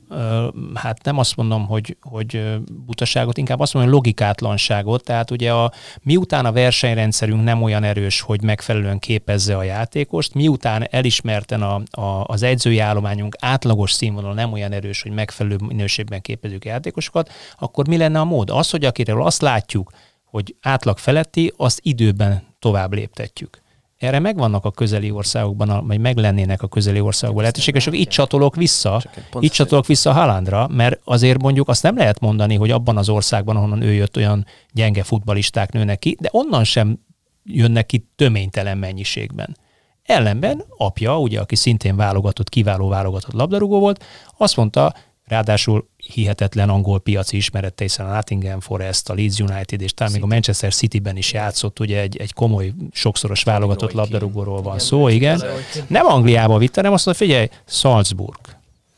[0.75, 2.57] hát nem azt mondom, hogy, hogy
[2.87, 5.05] butaságot, inkább azt mondom, hogy logikátlanságot.
[5.05, 10.87] Tehát ugye a, miután a versenyrendszerünk nem olyan erős, hogy megfelelően képezze a játékost, miután
[10.91, 16.65] elismerten a, a, az edzői állományunk átlagos színvonal nem olyan erős, hogy megfelelő minőségben képezzük
[16.65, 18.51] a játékosokat, akkor mi lenne a mód?
[18.51, 19.91] Az, hogy akiről azt látjuk,
[20.25, 23.65] hogy átlag feletti, azt időben tovább léptetjük
[23.99, 28.57] erre megvannak a közeli országokban, vagy meg lennének a közeli országokban lehetőségek, és itt csatolok
[28.57, 29.03] vissza,
[29.41, 33.57] itt csatolok vissza Halandra, mert azért mondjuk azt nem lehet mondani, hogy abban az országban,
[33.57, 36.99] ahonnan ő jött, olyan gyenge futbalisták nőnek ki, de onnan sem
[37.45, 39.57] jönnek ki töménytelen mennyiségben.
[40.03, 44.05] Ellenben apja, ugye, aki szintén válogatott, kiváló válogatott labdarúgó volt,
[44.37, 44.95] azt mondta,
[45.25, 50.23] ráadásul hihetetlen angol piaci ismerete, hiszen a Nottingham Forest, a Leeds United, és talán még
[50.23, 55.43] a Manchester City-ben is játszott, ugye egy, egy komoly, sokszoros válogatott labdarúgóról van szó, igen.
[55.87, 58.56] Nem Angliába vitte, hanem azt mondta, figyelj, Salzburg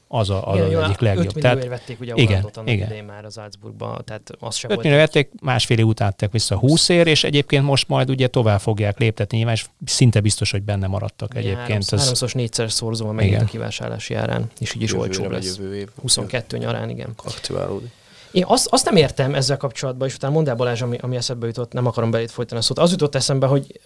[0.09, 1.27] az a, az, igen, az egyik legjobb.
[1.27, 2.87] 5 tehát, vették ugye igen, annak igen.
[2.87, 6.57] idején már az Salzburgba, tehát az sem 5 millió vették, másfél év után tettek vissza
[6.57, 10.63] 20 ér, és egyébként most majd ugye tovább fogják léptetni nyilván, és szinte biztos, hogy
[10.63, 11.91] benne maradtak igen, egyébként.
[11.91, 12.33] Háromszor, az...
[12.33, 15.57] négyszer szorzó megint a kivásárlási árán, és így is olcsóbb lesz.
[15.57, 15.89] Jövő év.
[16.01, 17.11] 22 nyarán, igen.
[17.25, 17.91] Aktiválódik.
[18.31, 21.47] Én azt, azt nem értem ezzel kapcsolatban, és utána mondd el Balázs, ami, ami eszembe
[21.47, 22.79] jutott, nem akarom belét folytani a szót.
[22.79, 23.81] Az jutott eszembe, hogy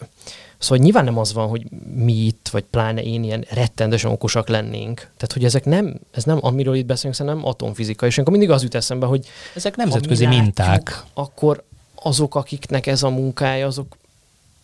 [0.63, 4.97] Szóval nyilván nem az van, hogy mi itt, vagy pláne én ilyen rettendesen okosak lennénk.
[4.97, 8.07] Tehát, hogy ezek nem, ez nem, amiről itt beszélünk, szerintem atomfizika.
[8.07, 10.69] És akkor mindig az jut eszembe, hogy ezek nemzetközi minták.
[10.69, 11.65] Látjuk, akkor
[11.95, 13.97] azok, akiknek ez a munkája, azok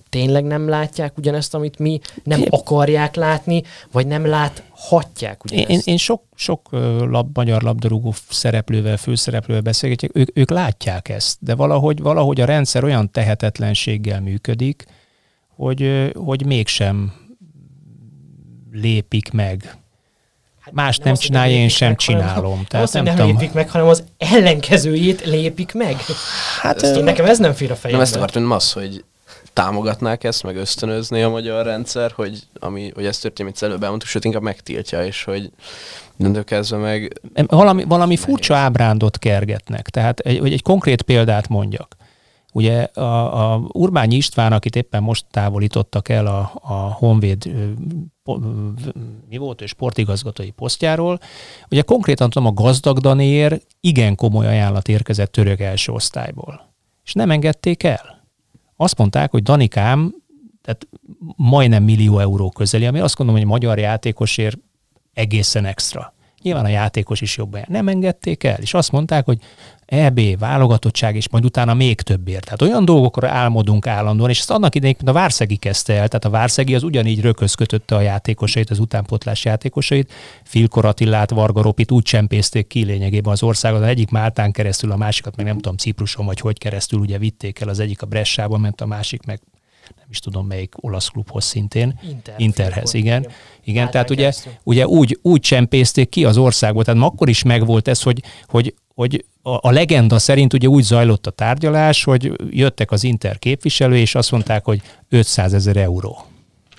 [0.08, 2.46] tényleg nem látják ugyanezt, amit mi nem én...
[2.50, 5.68] akarják látni, vagy nem láthatják ugyanezt?
[5.70, 6.68] Én, én sok, sok
[7.10, 12.84] lab, magyar labdarúgó szereplővel, főszereplővel beszélgetek, ők, ők látják ezt, de valahogy, valahogy a rendszer
[12.84, 14.84] olyan tehetetlenséggel működik,
[15.56, 17.12] hogy, hogy mégsem
[18.72, 19.76] lépik meg.
[20.60, 22.50] Hát Más nem, nem csinálja, én sem meg, csinálom.
[22.50, 23.30] Hanem, Tehát nem, nem tudom.
[23.30, 25.96] lépik meg, hanem az ellenkezőjét lépik meg.
[26.60, 27.90] Hát ezt, én, nekem ez nem fér a fejembe.
[27.90, 29.04] Nem ezt akartam, az, hogy
[29.52, 34.08] támogatnák ezt, meg ösztönözni a magyar rendszer, hogy, ami, hogy ez történik, amit előbb elmondtuk,
[34.08, 35.50] sőt inkább megtiltja, és hogy
[36.16, 37.20] de kezdve meg...
[37.46, 39.88] Valami, valami furcsa ábrándot kergetnek.
[39.88, 41.96] Tehát egy, hogy egy konkrét példát mondjak.
[42.52, 47.52] Ugye a, a Urbányi István, akit éppen most távolítottak el a, a Honvéd
[49.28, 51.20] mi volt, ő sportigazgatói posztjáról,
[51.70, 56.74] ugye konkrétan tudom, a gazdag Daniér igen komoly ajánlat érkezett török első osztályból.
[57.04, 58.17] És nem engedték el.
[58.80, 60.14] Azt mondták, hogy Danikám,
[60.62, 60.88] tehát
[61.36, 64.58] majdnem millió euró közeli, ami azt gondolom, hogy magyar játékosért
[65.12, 66.14] egészen extra.
[66.42, 67.64] Nyilván a játékos is jobban.
[67.68, 69.38] Nem engedték el, és azt mondták, hogy
[69.88, 72.44] EB, válogatottság, és majd utána még többért.
[72.44, 76.24] Tehát olyan dolgokra álmodunk állandóan, és ezt annak idején, mint a Várszegi kezdte el, tehát
[76.24, 80.12] a Várszegi az ugyanígy röközkötötte a játékosait, az utánpotlás játékosait,
[80.44, 84.96] Filkor Attillát, Varga Ropit úgy csempészték ki lényegében az országot, az egyik Máltán keresztül, a
[84.96, 88.58] másikat meg nem tudom, Cipruson vagy hogy keresztül ugye vitték el, az egyik a Bressába
[88.58, 89.40] ment, a másik meg
[89.96, 92.00] nem is tudom melyik olasz klubhoz szintén.
[92.08, 93.20] Inter, Interhez, igen.
[93.20, 93.32] Igen,
[93.64, 94.32] igen tehát ugye,
[94.62, 99.24] ugye úgy, úgy csempészték ki az országból, tehát akkor is megvolt ez, hogy, hogy, hogy
[99.54, 104.30] a, legenda szerint ugye úgy zajlott a tárgyalás, hogy jöttek az Inter képviselő, és azt
[104.30, 106.26] mondták, hogy 500 ezer euró.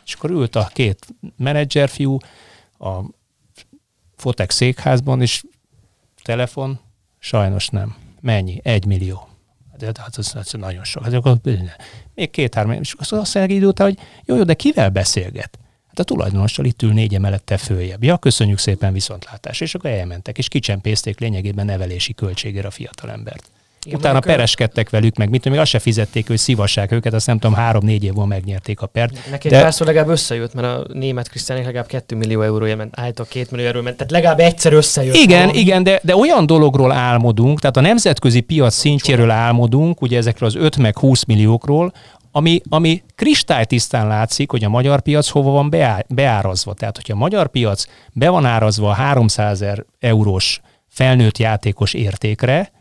[0.06, 1.08] És akkor ült a két
[1.38, 2.18] menedzserfiú
[2.80, 3.00] a
[4.16, 5.44] Fotek székházban, és
[6.24, 6.80] telefon,
[7.20, 7.96] sajnos nem.
[8.22, 8.60] Mennyi?
[8.64, 9.28] Egy millió.
[9.78, 11.04] De hát az, az nagyon sok.
[11.04, 11.14] Hát
[12.16, 15.60] még két-három, és azt mondja idő hogy jó, jó, de kivel beszélget?
[16.00, 18.04] Hát a tulajdonossal itt ül négy emelette följebb.
[18.04, 19.62] Ja, köszönjük szépen viszontlátás.
[19.62, 23.44] És akkor elmentek, és kicsempészték lényegében nevelési költségére a fiatalembert.
[23.86, 27.40] Igen, Utána pereskedtek velük, meg mit még azt se fizették, hogy szívassák őket, azt nem
[27.40, 29.30] tudom, három-négy év múlva megnyerték a pert.
[29.30, 29.62] Neki de...
[29.62, 33.66] párszor legalább összejött, mert a német Krisztiánik legalább 2 millió eurója ment, állítok 2 millió
[33.66, 35.16] eurója ment, tehát legalább egyszer összejött.
[35.16, 35.60] Igen, valami.
[35.60, 40.56] igen, de, de olyan dologról álmodunk, tehát a nemzetközi piac szintjéről álmodunk, ugye ezekről az
[40.56, 41.94] 5 meg 20 milliókról,
[42.32, 45.70] ami, ami kristálytisztán látszik, hogy a magyar piac hova van
[46.08, 46.74] beárazva.
[46.74, 49.64] Tehát, hogyha a magyar piac be van árazva a 300
[50.00, 52.72] eurós felnőtt játékos értékre,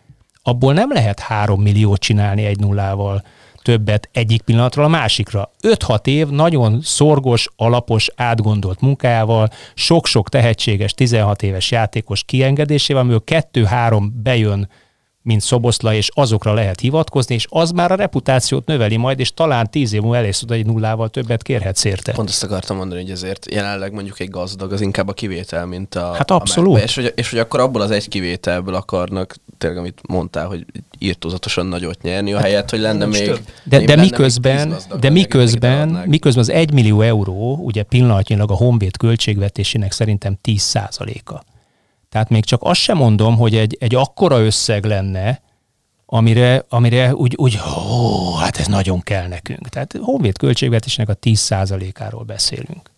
[0.42, 3.22] abból nem lehet 3 milliót csinálni egy nullával
[3.62, 5.51] többet egyik pillanatról a másikra.
[5.62, 13.22] 5-6 év nagyon szorgos, alapos, átgondolt munkájával, sok-sok tehetséges 16 éves játékos kiengedésével, amiből
[13.53, 14.68] 2-3 bejön
[15.29, 19.70] mint Szoboszla, és azokra lehet hivatkozni, és az már a reputációt növeli majd, és talán
[19.70, 22.12] tíz év múlva elérsz oda egy nullával többet kérhetsz érte.
[22.12, 25.95] Pont azt akartam mondani, hogy ezért jelenleg mondjuk egy gazdag az inkább a kivétel, mint
[25.95, 26.12] a...
[26.12, 26.76] Hát abszolút.
[26.76, 30.66] A és, hogy, és hogy akkor abból az egy kivételből akarnak, tényleg amit mondtál, hogy
[30.99, 33.26] írtózatosan nagyot nyerni, a hát, helyet, hogy lenne még...
[33.26, 33.41] Több.
[33.64, 39.93] De, de miközben, de miközben, miközben az egy millió euró, ugye pillanatnyilag a Honvéd költségvetésének
[39.93, 41.43] szerintem 10 százaléka.
[42.09, 45.41] Tehát még csak azt sem mondom, hogy egy, egy akkora összeg lenne,
[46.07, 49.69] amire, amire úgy, úgy, ó, hát ez nagyon kell nekünk.
[49.69, 52.91] Tehát honvéd költségvetésnek a 10%-áról beszélünk.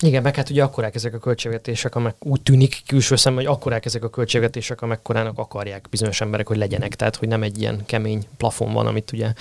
[0.00, 3.84] Igen, meg hát ugye akkorák ezek a költségvetések, amek úgy tűnik külső szem, hogy akkorák
[3.84, 6.94] ezek a költségvetések, amekkorának akarják bizonyos emberek, hogy legyenek.
[6.94, 9.32] Tehát, hogy nem egy ilyen kemény plafon van, amit ugye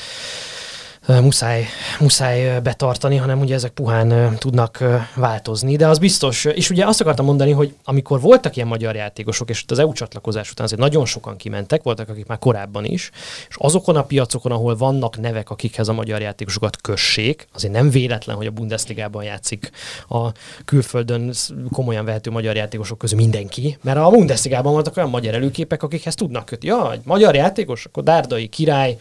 [1.07, 1.65] muszáj,
[1.99, 4.83] muszáj betartani, hanem ugye ezek puhán tudnak
[5.15, 5.75] változni.
[5.75, 9.63] De az biztos, és ugye azt akartam mondani, hogy amikor voltak ilyen magyar játékosok, és
[9.67, 13.09] az EU csatlakozás után azért nagyon sokan kimentek, voltak akik már korábban is,
[13.49, 18.35] és azokon a piacokon, ahol vannak nevek, akikhez a magyar játékosokat kössék, azért nem véletlen,
[18.35, 19.71] hogy a Bundesligában játszik
[20.09, 20.31] a
[20.65, 21.33] külföldön
[21.71, 26.45] komolyan vehető magyar játékosok közül mindenki, mert a Bundesligában voltak olyan magyar előképek, akikhez tudnak
[26.45, 26.67] kötni.
[26.67, 28.97] Ja, egy magyar játékos, akkor Dárdai király,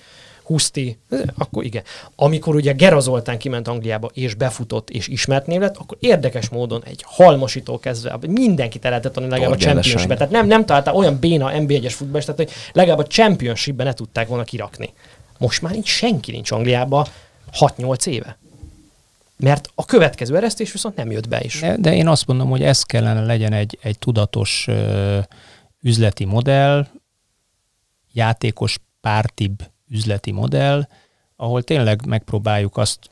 [0.49, 0.99] Huszti,
[1.39, 1.83] akkor igen.
[2.17, 6.83] Amikor ugye Gera Zoltán kiment Angliába, és befutott, és ismert név lett, akkor érdekes módon
[6.85, 11.19] egy halmosító kezdve, mindenkit el lehetett tanulni legalább a championship Tehát nem, nem találta olyan
[11.19, 14.93] béna NB1-es futballist, tehát hogy legalább a championship ne tudták volna kirakni.
[15.39, 17.07] Most már nincs senki nincs Angliába
[17.59, 18.39] 6-8 éve.
[19.37, 21.61] Mert a következő eresztés viszont nem jött be is.
[21.61, 25.19] De, de én azt mondom, hogy ez kellene legyen egy, egy tudatos ö,
[25.83, 26.87] üzleti modell,
[28.13, 30.89] játékos pártibb üzleti modell,
[31.37, 33.11] ahol tényleg megpróbáljuk azt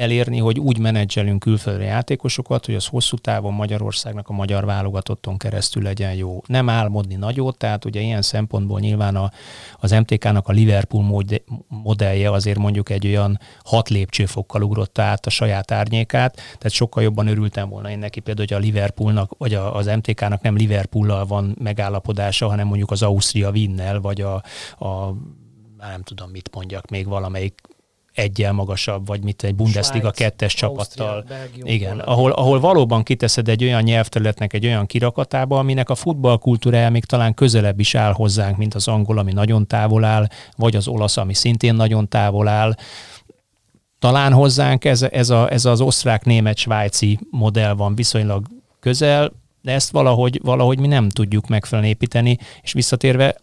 [0.00, 5.82] elérni, hogy úgy menedzselünk külföldi játékosokat, hogy az hosszú távon Magyarországnak a magyar válogatotton keresztül
[5.82, 6.42] legyen jó.
[6.46, 9.30] Nem álmodni nagyot, tehát ugye ilyen szempontból nyilván a,
[9.78, 11.24] az MTK-nak a Liverpool
[11.68, 17.26] modellje azért mondjuk egy olyan hat lépcsőfokkal ugrott át a saját árnyékát, tehát sokkal jobban
[17.26, 21.56] örültem volna én neki például, hogy a Liverpoolnak, vagy a, az MTK-nak nem Liverpoollal van
[21.58, 24.34] megállapodása, hanem mondjuk az Ausztria Winnel, vagy a,
[24.84, 25.14] a
[25.80, 27.60] már nem tudom, mit mondjak, még valamelyik
[28.12, 31.24] egyel magasabb, vagy mit egy Bundesliga Svájc, kettes csapattal.
[31.28, 36.90] Belgium, Igen, ahol, ahol valóban kiteszed egy olyan nyelvterületnek egy olyan kirakatába, aminek a futballkultúrája
[36.90, 40.26] még talán közelebb is áll hozzánk, mint az angol, ami nagyon távol áll,
[40.56, 42.74] vagy az olasz, ami szintén nagyon távol áll.
[43.98, 48.46] Talán hozzánk ez, ez, a, ez az osztrák-német-svájci modell van viszonylag
[48.80, 53.36] közel, de ezt valahogy, valahogy mi nem tudjuk megfelelően építeni, és visszatérve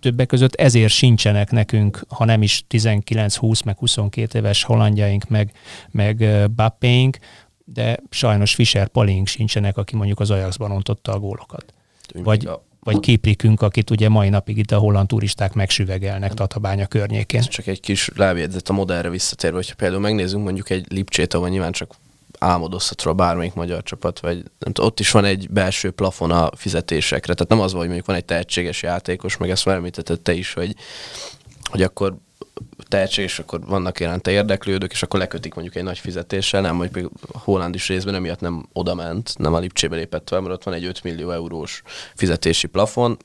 [0.00, 5.52] többek között ezért sincsenek nekünk, ha nem is 19-20, meg 22 éves hollandjaink, meg,
[5.90, 6.24] meg
[6.54, 7.18] Bappéink,
[7.64, 11.74] de sajnos Fischer Palink sincsenek, aki mondjuk az Ajaxban ontotta a gólokat.
[12.14, 12.48] Vagy,
[12.80, 17.40] vagy Kiprikünk, akit ugye mai napig itt a holland turisták megsüvegelnek Tatabánya környékén.
[17.40, 21.48] Ez csak egy kis lábjegyzet a modellre visszatérve, hogyha például megnézzünk mondjuk egy Lipcsét, ahol
[21.48, 21.94] nyilván csak
[22.40, 26.50] álmodozhat róla bármelyik magyar csapat, vagy nem tudom, ott is van egy belső plafon a
[26.56, 30.32] fizetésekre, tehát nem az, hogy mondjuk van egy tehetséges játékos, meg ezt már említetted te
[30.32, 30.74] is, hogy,
[31.70, 32.16] hogy akkor
[32.88, 37.38] tehetséges, akkor vannak jelente érdeklődők, és akkor lekötik mondjuk egy nagy fizetéssel, nem, hogy a
[37.38, 40.74] Holland is részben emiatt nem oda ment, nem a Lipcsébe lépett fel, mert ott van
[40.74, 41.82] egy 5 millió eurós
[42.14, 43.16] fizetési plafon,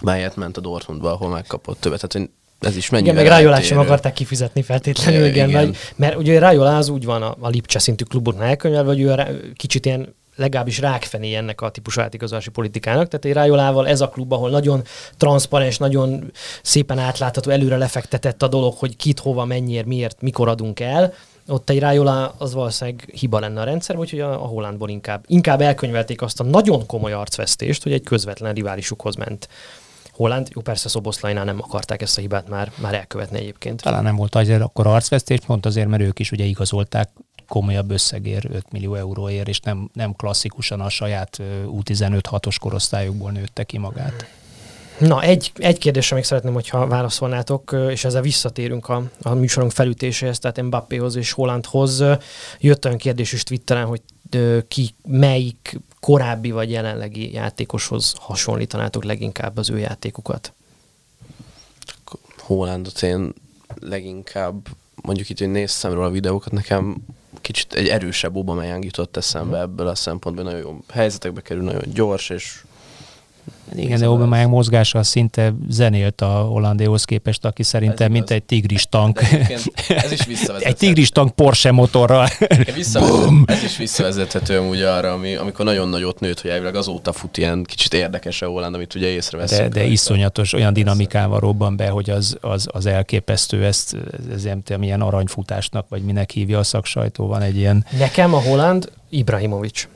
[0.00, 2.08] melyet ment a Dortmundba, ahol megkapott többet.
[2.08, 2.30] Tehát
[2.60, 3.02] ez is mennyi.
[3.02, 5.64] Igen, meg Rájolát sem akarták kifizetni feltétlenül, igen, igen.
[5.64, 9.10] Vagy, mert ugye Rájolá az úgy van a, a Lipcse szintű kluboknál elkönyvelve, hogy ő
[9.10, 13.08] a, kicsit ilyen legalábbis rákfené ennek a típusú átigazolási politikának.
[13.08, 14.82] Tehát egy Rájolával ez a klub, ahol nagyon
[15.16, 16.32] transzparens, nagyon
[16.62, 21.14] szépen átlátható, előre lefektetett a dolog, hogy kit, hova, mennyiért, miért, mikor adunk el,
[21.48, 25.60] ott egy Rájolá az valószínűleg hiba lenne a rendszer, úgyhogy a, a Hollandból inkább, inkább
[25.60, 29.48] elkönyvelték azt a nagyon komoly arcvesztést, hogy egy közvetlen riválisukhoz ment
[30.18, 33.82] Holland, jó persze Szoboszlajnál nem akarták ezt a hibát már, már elkövetni egyébként.
[33.82, 37.08] Talán nem volt azért akkor arcvesztés, pont azért, mert ők is ugye igazolták
[37.48, 43.78] komolyabb összegér, 5 millió euróért, és nem, nem klasszikusan a saját U15-6-os korosztályokból nőtte ki
[43.78, 44.28] magát.
[44.98, 50.38] Na, egy, egy kérdésre még szeretném, hogyha válaszolnátok, és ezzel visszatérünk a, a műsorunk felütéséhez,
[50.38, 52.04] tehát Mbappéhoz és Hollandhoz.
[52.58, 54.00] Jött olyan kérdés is Twitteren, hogy
[54.68, 60.52] ki melyik korábbi vagy jelenlegi játékoshoz hasonlítanátok leginkább az ő játékukat?
[62.38, 63.34] Hollandot én
[63.80, 64.68] leginkább,
[65.02, 66.96] mondjuk itt, hogy néztem róla a videókat, nekem
[67.40, 69.64] kicsit egy erősebb Aubameyang jutott eszembe mhm.
[69.64, 72.62] ebből a szempontból, nagyon jó helyzetekbe kerül, nagyon gyors, és
[73.76, 79.20] igen, de Aubameyang mozgása szinte zenélt a Hollandéhoz képest, aki szerintem mint egy tigris tank.
[79.88, 80.26] Ez is
[80.58, 82.28] Egy tigris tank Porsche motorral.
[83.46, 87.64] ez is visszavezethető amúgy arra, ami, amikor nagyon nagyot nőtt, hogy elvileg azóta fut ilyen
[87.64, 89.72] kicsit érdekes a Holland, amit ugye észreveszünk.
[89.72, 93.96] De, de iszonyatos, olyan dinamikával robban be, hogy az, az, az elképesztő, ezt
[94.32, 97.86] ez nem tudom, milyen aranyfutásnak, vagy minek hívja a szaksajtó, van egy ilyen...
[97.98, 99.88] Nekem a Holland Ibrahimovic.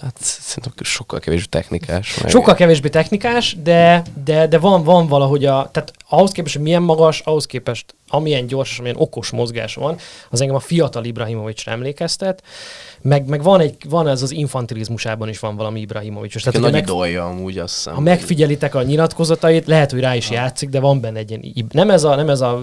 [0.00, 2.20] Hát szerintem sokkal kevésbé technikás.
[2.20, 2.30] Meg...
[2.30, 5.70] Sokkal kevésbé technikás, de, de, de van, van valahogy a...
[5.72, 9.96] Tehát ahhoz képest, hogy milyen magas, ahhoz képest amilyen gyors amilyen okos mozgás van,
[10.30, 12.42] az engem a fiatal Ibrahimovicsra emlékeztet,
[13.02, 16.44] meg, meg van, egy, van ez az infantilizmusában is van valami Ibrahimovics.
[16.44, 17.94] Tehát, nagy meg, idolja amúgy, azt hiszem.
[17.94, 20.34] Ha megfigyelitek a nyilatkozatait, lehet, hogy rá is ha.
[20.34, 22.62] játszik, de van benne egy ilyen, nem ez a, nem ez a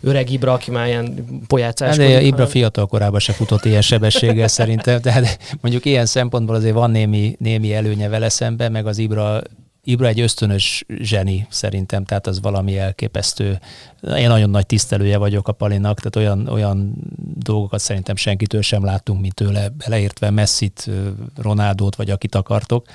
[0.00, 1.96] öreg Ibra, aki már ilyen pojácás.
[1.96, 2.46] De Ibra hanem...
[2.46, 7.74] fiatal korában se futott ilyen sebességgel szerintem, tehát mondjuk ilyen szempontból azért van némi, némi
[7.74, 9.42] előnye vele szemben, meg az Ibra
[9.90, 13.60] Ibra egy ösztönös zseni szerintem, tehát az valami elképesztő.
[14.02, 16.94] Én nagyon nagy tisztelője vagyok a Palinak, tehát olyan, olyan
[17.34, 20.90] dolgokat szerintem senkitől sem láttunk, mint tőle, beleértve Messit,
[21.36, 22.86] Ronaldót, vagy akit akartok.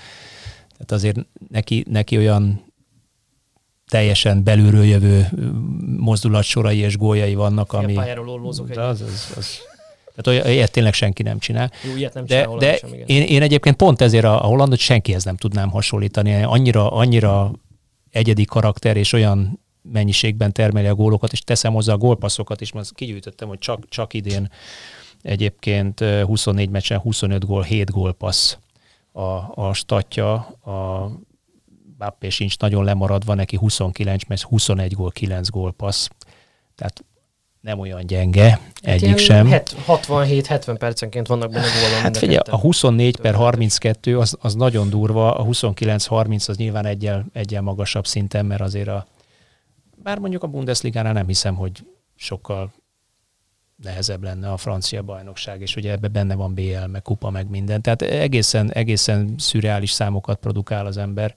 [0.72, 1.18] Tehát azért
[1.50, 2.64] neki, neki olyan
[3.88, 5.28] teljesen belülről jövő
[5.98, 7.94] mozdulatsorai és góljai vannak, ami...
[7.94, 9.60] Pályáról az, az, az, az,
[10.16, 11.72] tehát olyan, ilyet tényleg senki nem csinál.
[11.84, 13.08] Jó, ilyet nem de, csinál de sem, igen.
[13.08, 16.44] én, én, egyébként pont ezért a, a hollandot senkihez nem tudnám hasonlítani.
[16.44, 17.52] Annyira, annyira
[18.12, 22.94] egyedi karakter és olyan mennyiségben termeli a gólokat, és teszem hozzá a gólpasszokat is, most
[22.94, 24.52] kigyűjtöttem, hogy csak, csak idén
[25.22, 28.58] egyébként 24 meccsen 25 gól, 7 gólpassz
[29.12, 29.22] a,
[29.68, 31.12] a statja, a
[31.98, 36.08] Bappé sincs nagyon lemaradva, neki 29 meccs, 21 gól, 9 gólpassz.
[36.76, 37.06] Tehát
[37.66, 39.48] nem olyan gyenge, hát egyik sem.
[39.88, 42.02] 67-70 percenként vannak benne gólban.
[42.02, 47.26] Hát figyelj, a 24 per 32 az, az nagyon durva, a 29-30 az nyilván egyel,
[47.34, 49.08] egyel magasabb szinten, mert azért a,
[50.04, 51.86] bár mondjuk a Bundesligánál nem hiszem, hogy
[52.16, 52.74] sokkal
[53.84, 57.82] nehezebb lenne a francia bajnokság, és ugye ebbe benne van BL, meg kupa, meg minden.
[57.82, 61.36] Tehát egészen, egészen szürreális számokat produkál az ember.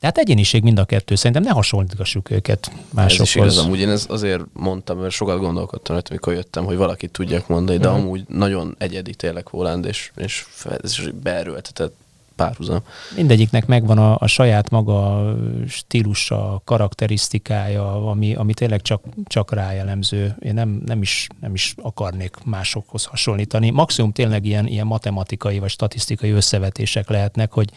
[0.00, 3.20] Tehát egyéniség mind a kettő, szerintem ne hasonlítgassuk őket másokhoz.
[3.20, 6.76] Ez is igaz, amúgy én ez azért mondtam, mert sokat gondolkodtam rajta, mikor jöttem, hogy
[6.76, 8.02] valakit tudjak mondani, de uh-huh.
[8.02, 10.46] amúgy nagyon egyedi tényleg Holland, és, és
[10.82, 11.94] ez is beerőltetett
[12.36, 12.78] párhuzam.
[13.14, 15.34] Mindegyiknek megvan a, a saját maga
[15.68, 20.36] stílusa, karakterisztikája, ami, ami tényleg csak, csak rájellemző.
[20.40, 23.70] Én nem, nem, is, nem is akarnék másokhoz hasonlítani.
[23.70, 27.70] Maximum tényleg ilyen, ilyen matematikai vagy statisztikai összevetések lehetnek, hogy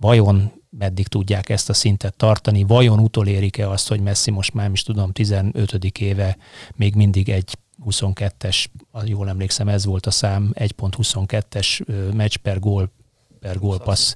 [0.00, 4.82] vajon meddig tudják ezt a szintet tartani, vajon utolérik-e azt, hogy Messi most már is
[4.82, 5.72] tudom 15.
[5.98, 6.36] éve
[6.76, 8.64] még mindig egy 22-es,
[9.04, 12.92] jól emlékszem, ez volt a szám, 1.22-es meccs per gól
[13.40, 14.14] per gólpassz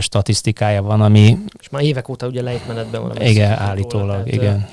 [0.00, 1.36] statisztikája van, ami...
[1.60, 3.22] És már évek óta ugye lejtmenetben van.
[3.22, 4.68] Igen, állítólag, igen.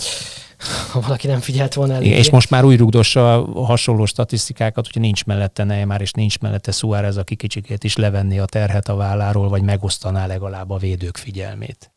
[0.91, 2.11] Ha valaki nem figyelt volna elég.
[2.11, 7.17] És most már úgy rugdossa hasonló statisztikákat, hogy nincs mellette Neymar, és nincs mellette Suárez,
[7.17, 11.91] aki kicsikét is levenni a terhet a válláról, vagy megosztaná legalább a védők figyelmét.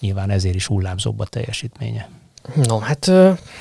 [0.00, 2.08] Nyilván ezért is hullámzóbb a teljesítménye.
[2.54, 3.10] No, hát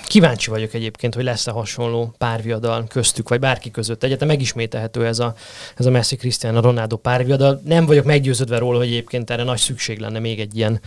[0.06, 4.04] kíváncsi vagyok egyébként, hogy lesz-e hasonló párviadal köztük, vagy bárki között.
[4.04, 5.36] Egyetem megismételhető ez a,
[5.76, 7.62] ez a Messi Cristiano Ronaldo párviadal.
[7.66, 10.80] Nem vagyok meggyőződve róla, hogy egyébként erre nagy szükség lenne még egy ilyen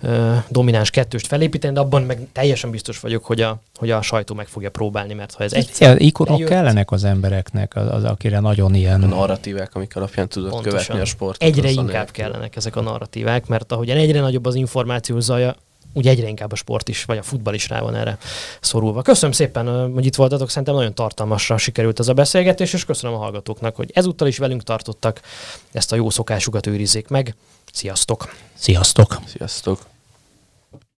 [0.00, 4.34] ö, domináns kettőst felépíteni, de abban meg teljesen biztos vagyok, hogy a, hogy a sajtó
[4.34, 8.04] meg fogja próbálni, mert ha ez egy Ja, ikonok bejött, kellenek az embereknek, az, az,
[8.04, 9.02] akire nagyon ilyen...
[9.02, 10.78] A narratívák, amik alapján tudod pontosan.
[10.78, 11.42] követni a sportot.
[11.42, 12.12] Egyre inkább nélkül.
[12.12, 15.56] kellenek ezek a narratívák, mert ahogyan egyre nagyobb az információ zaja,
[15.94, 18.18] úgy egyre inkább a sport is, vagy a futball is rá van erre
[18.60, 19.02] szorulva.
[19.02, 23.18] Köszönöm szépen, hogy itt voltatok, szerintem nagyon tartalmasra sikerült ez a beszélgetés, és köszönöm a
[23.18, 25.20] hallgatóknak, hogy ezúttal is velünk tartottak,
[25.72, 27.34] ezt a jó szokásukat őrizzék meg.
[27.72, 28.34] Sziasztok!
[28.54, 29.18] Sziasztok!
[29.26, 29.93] Sziasztok!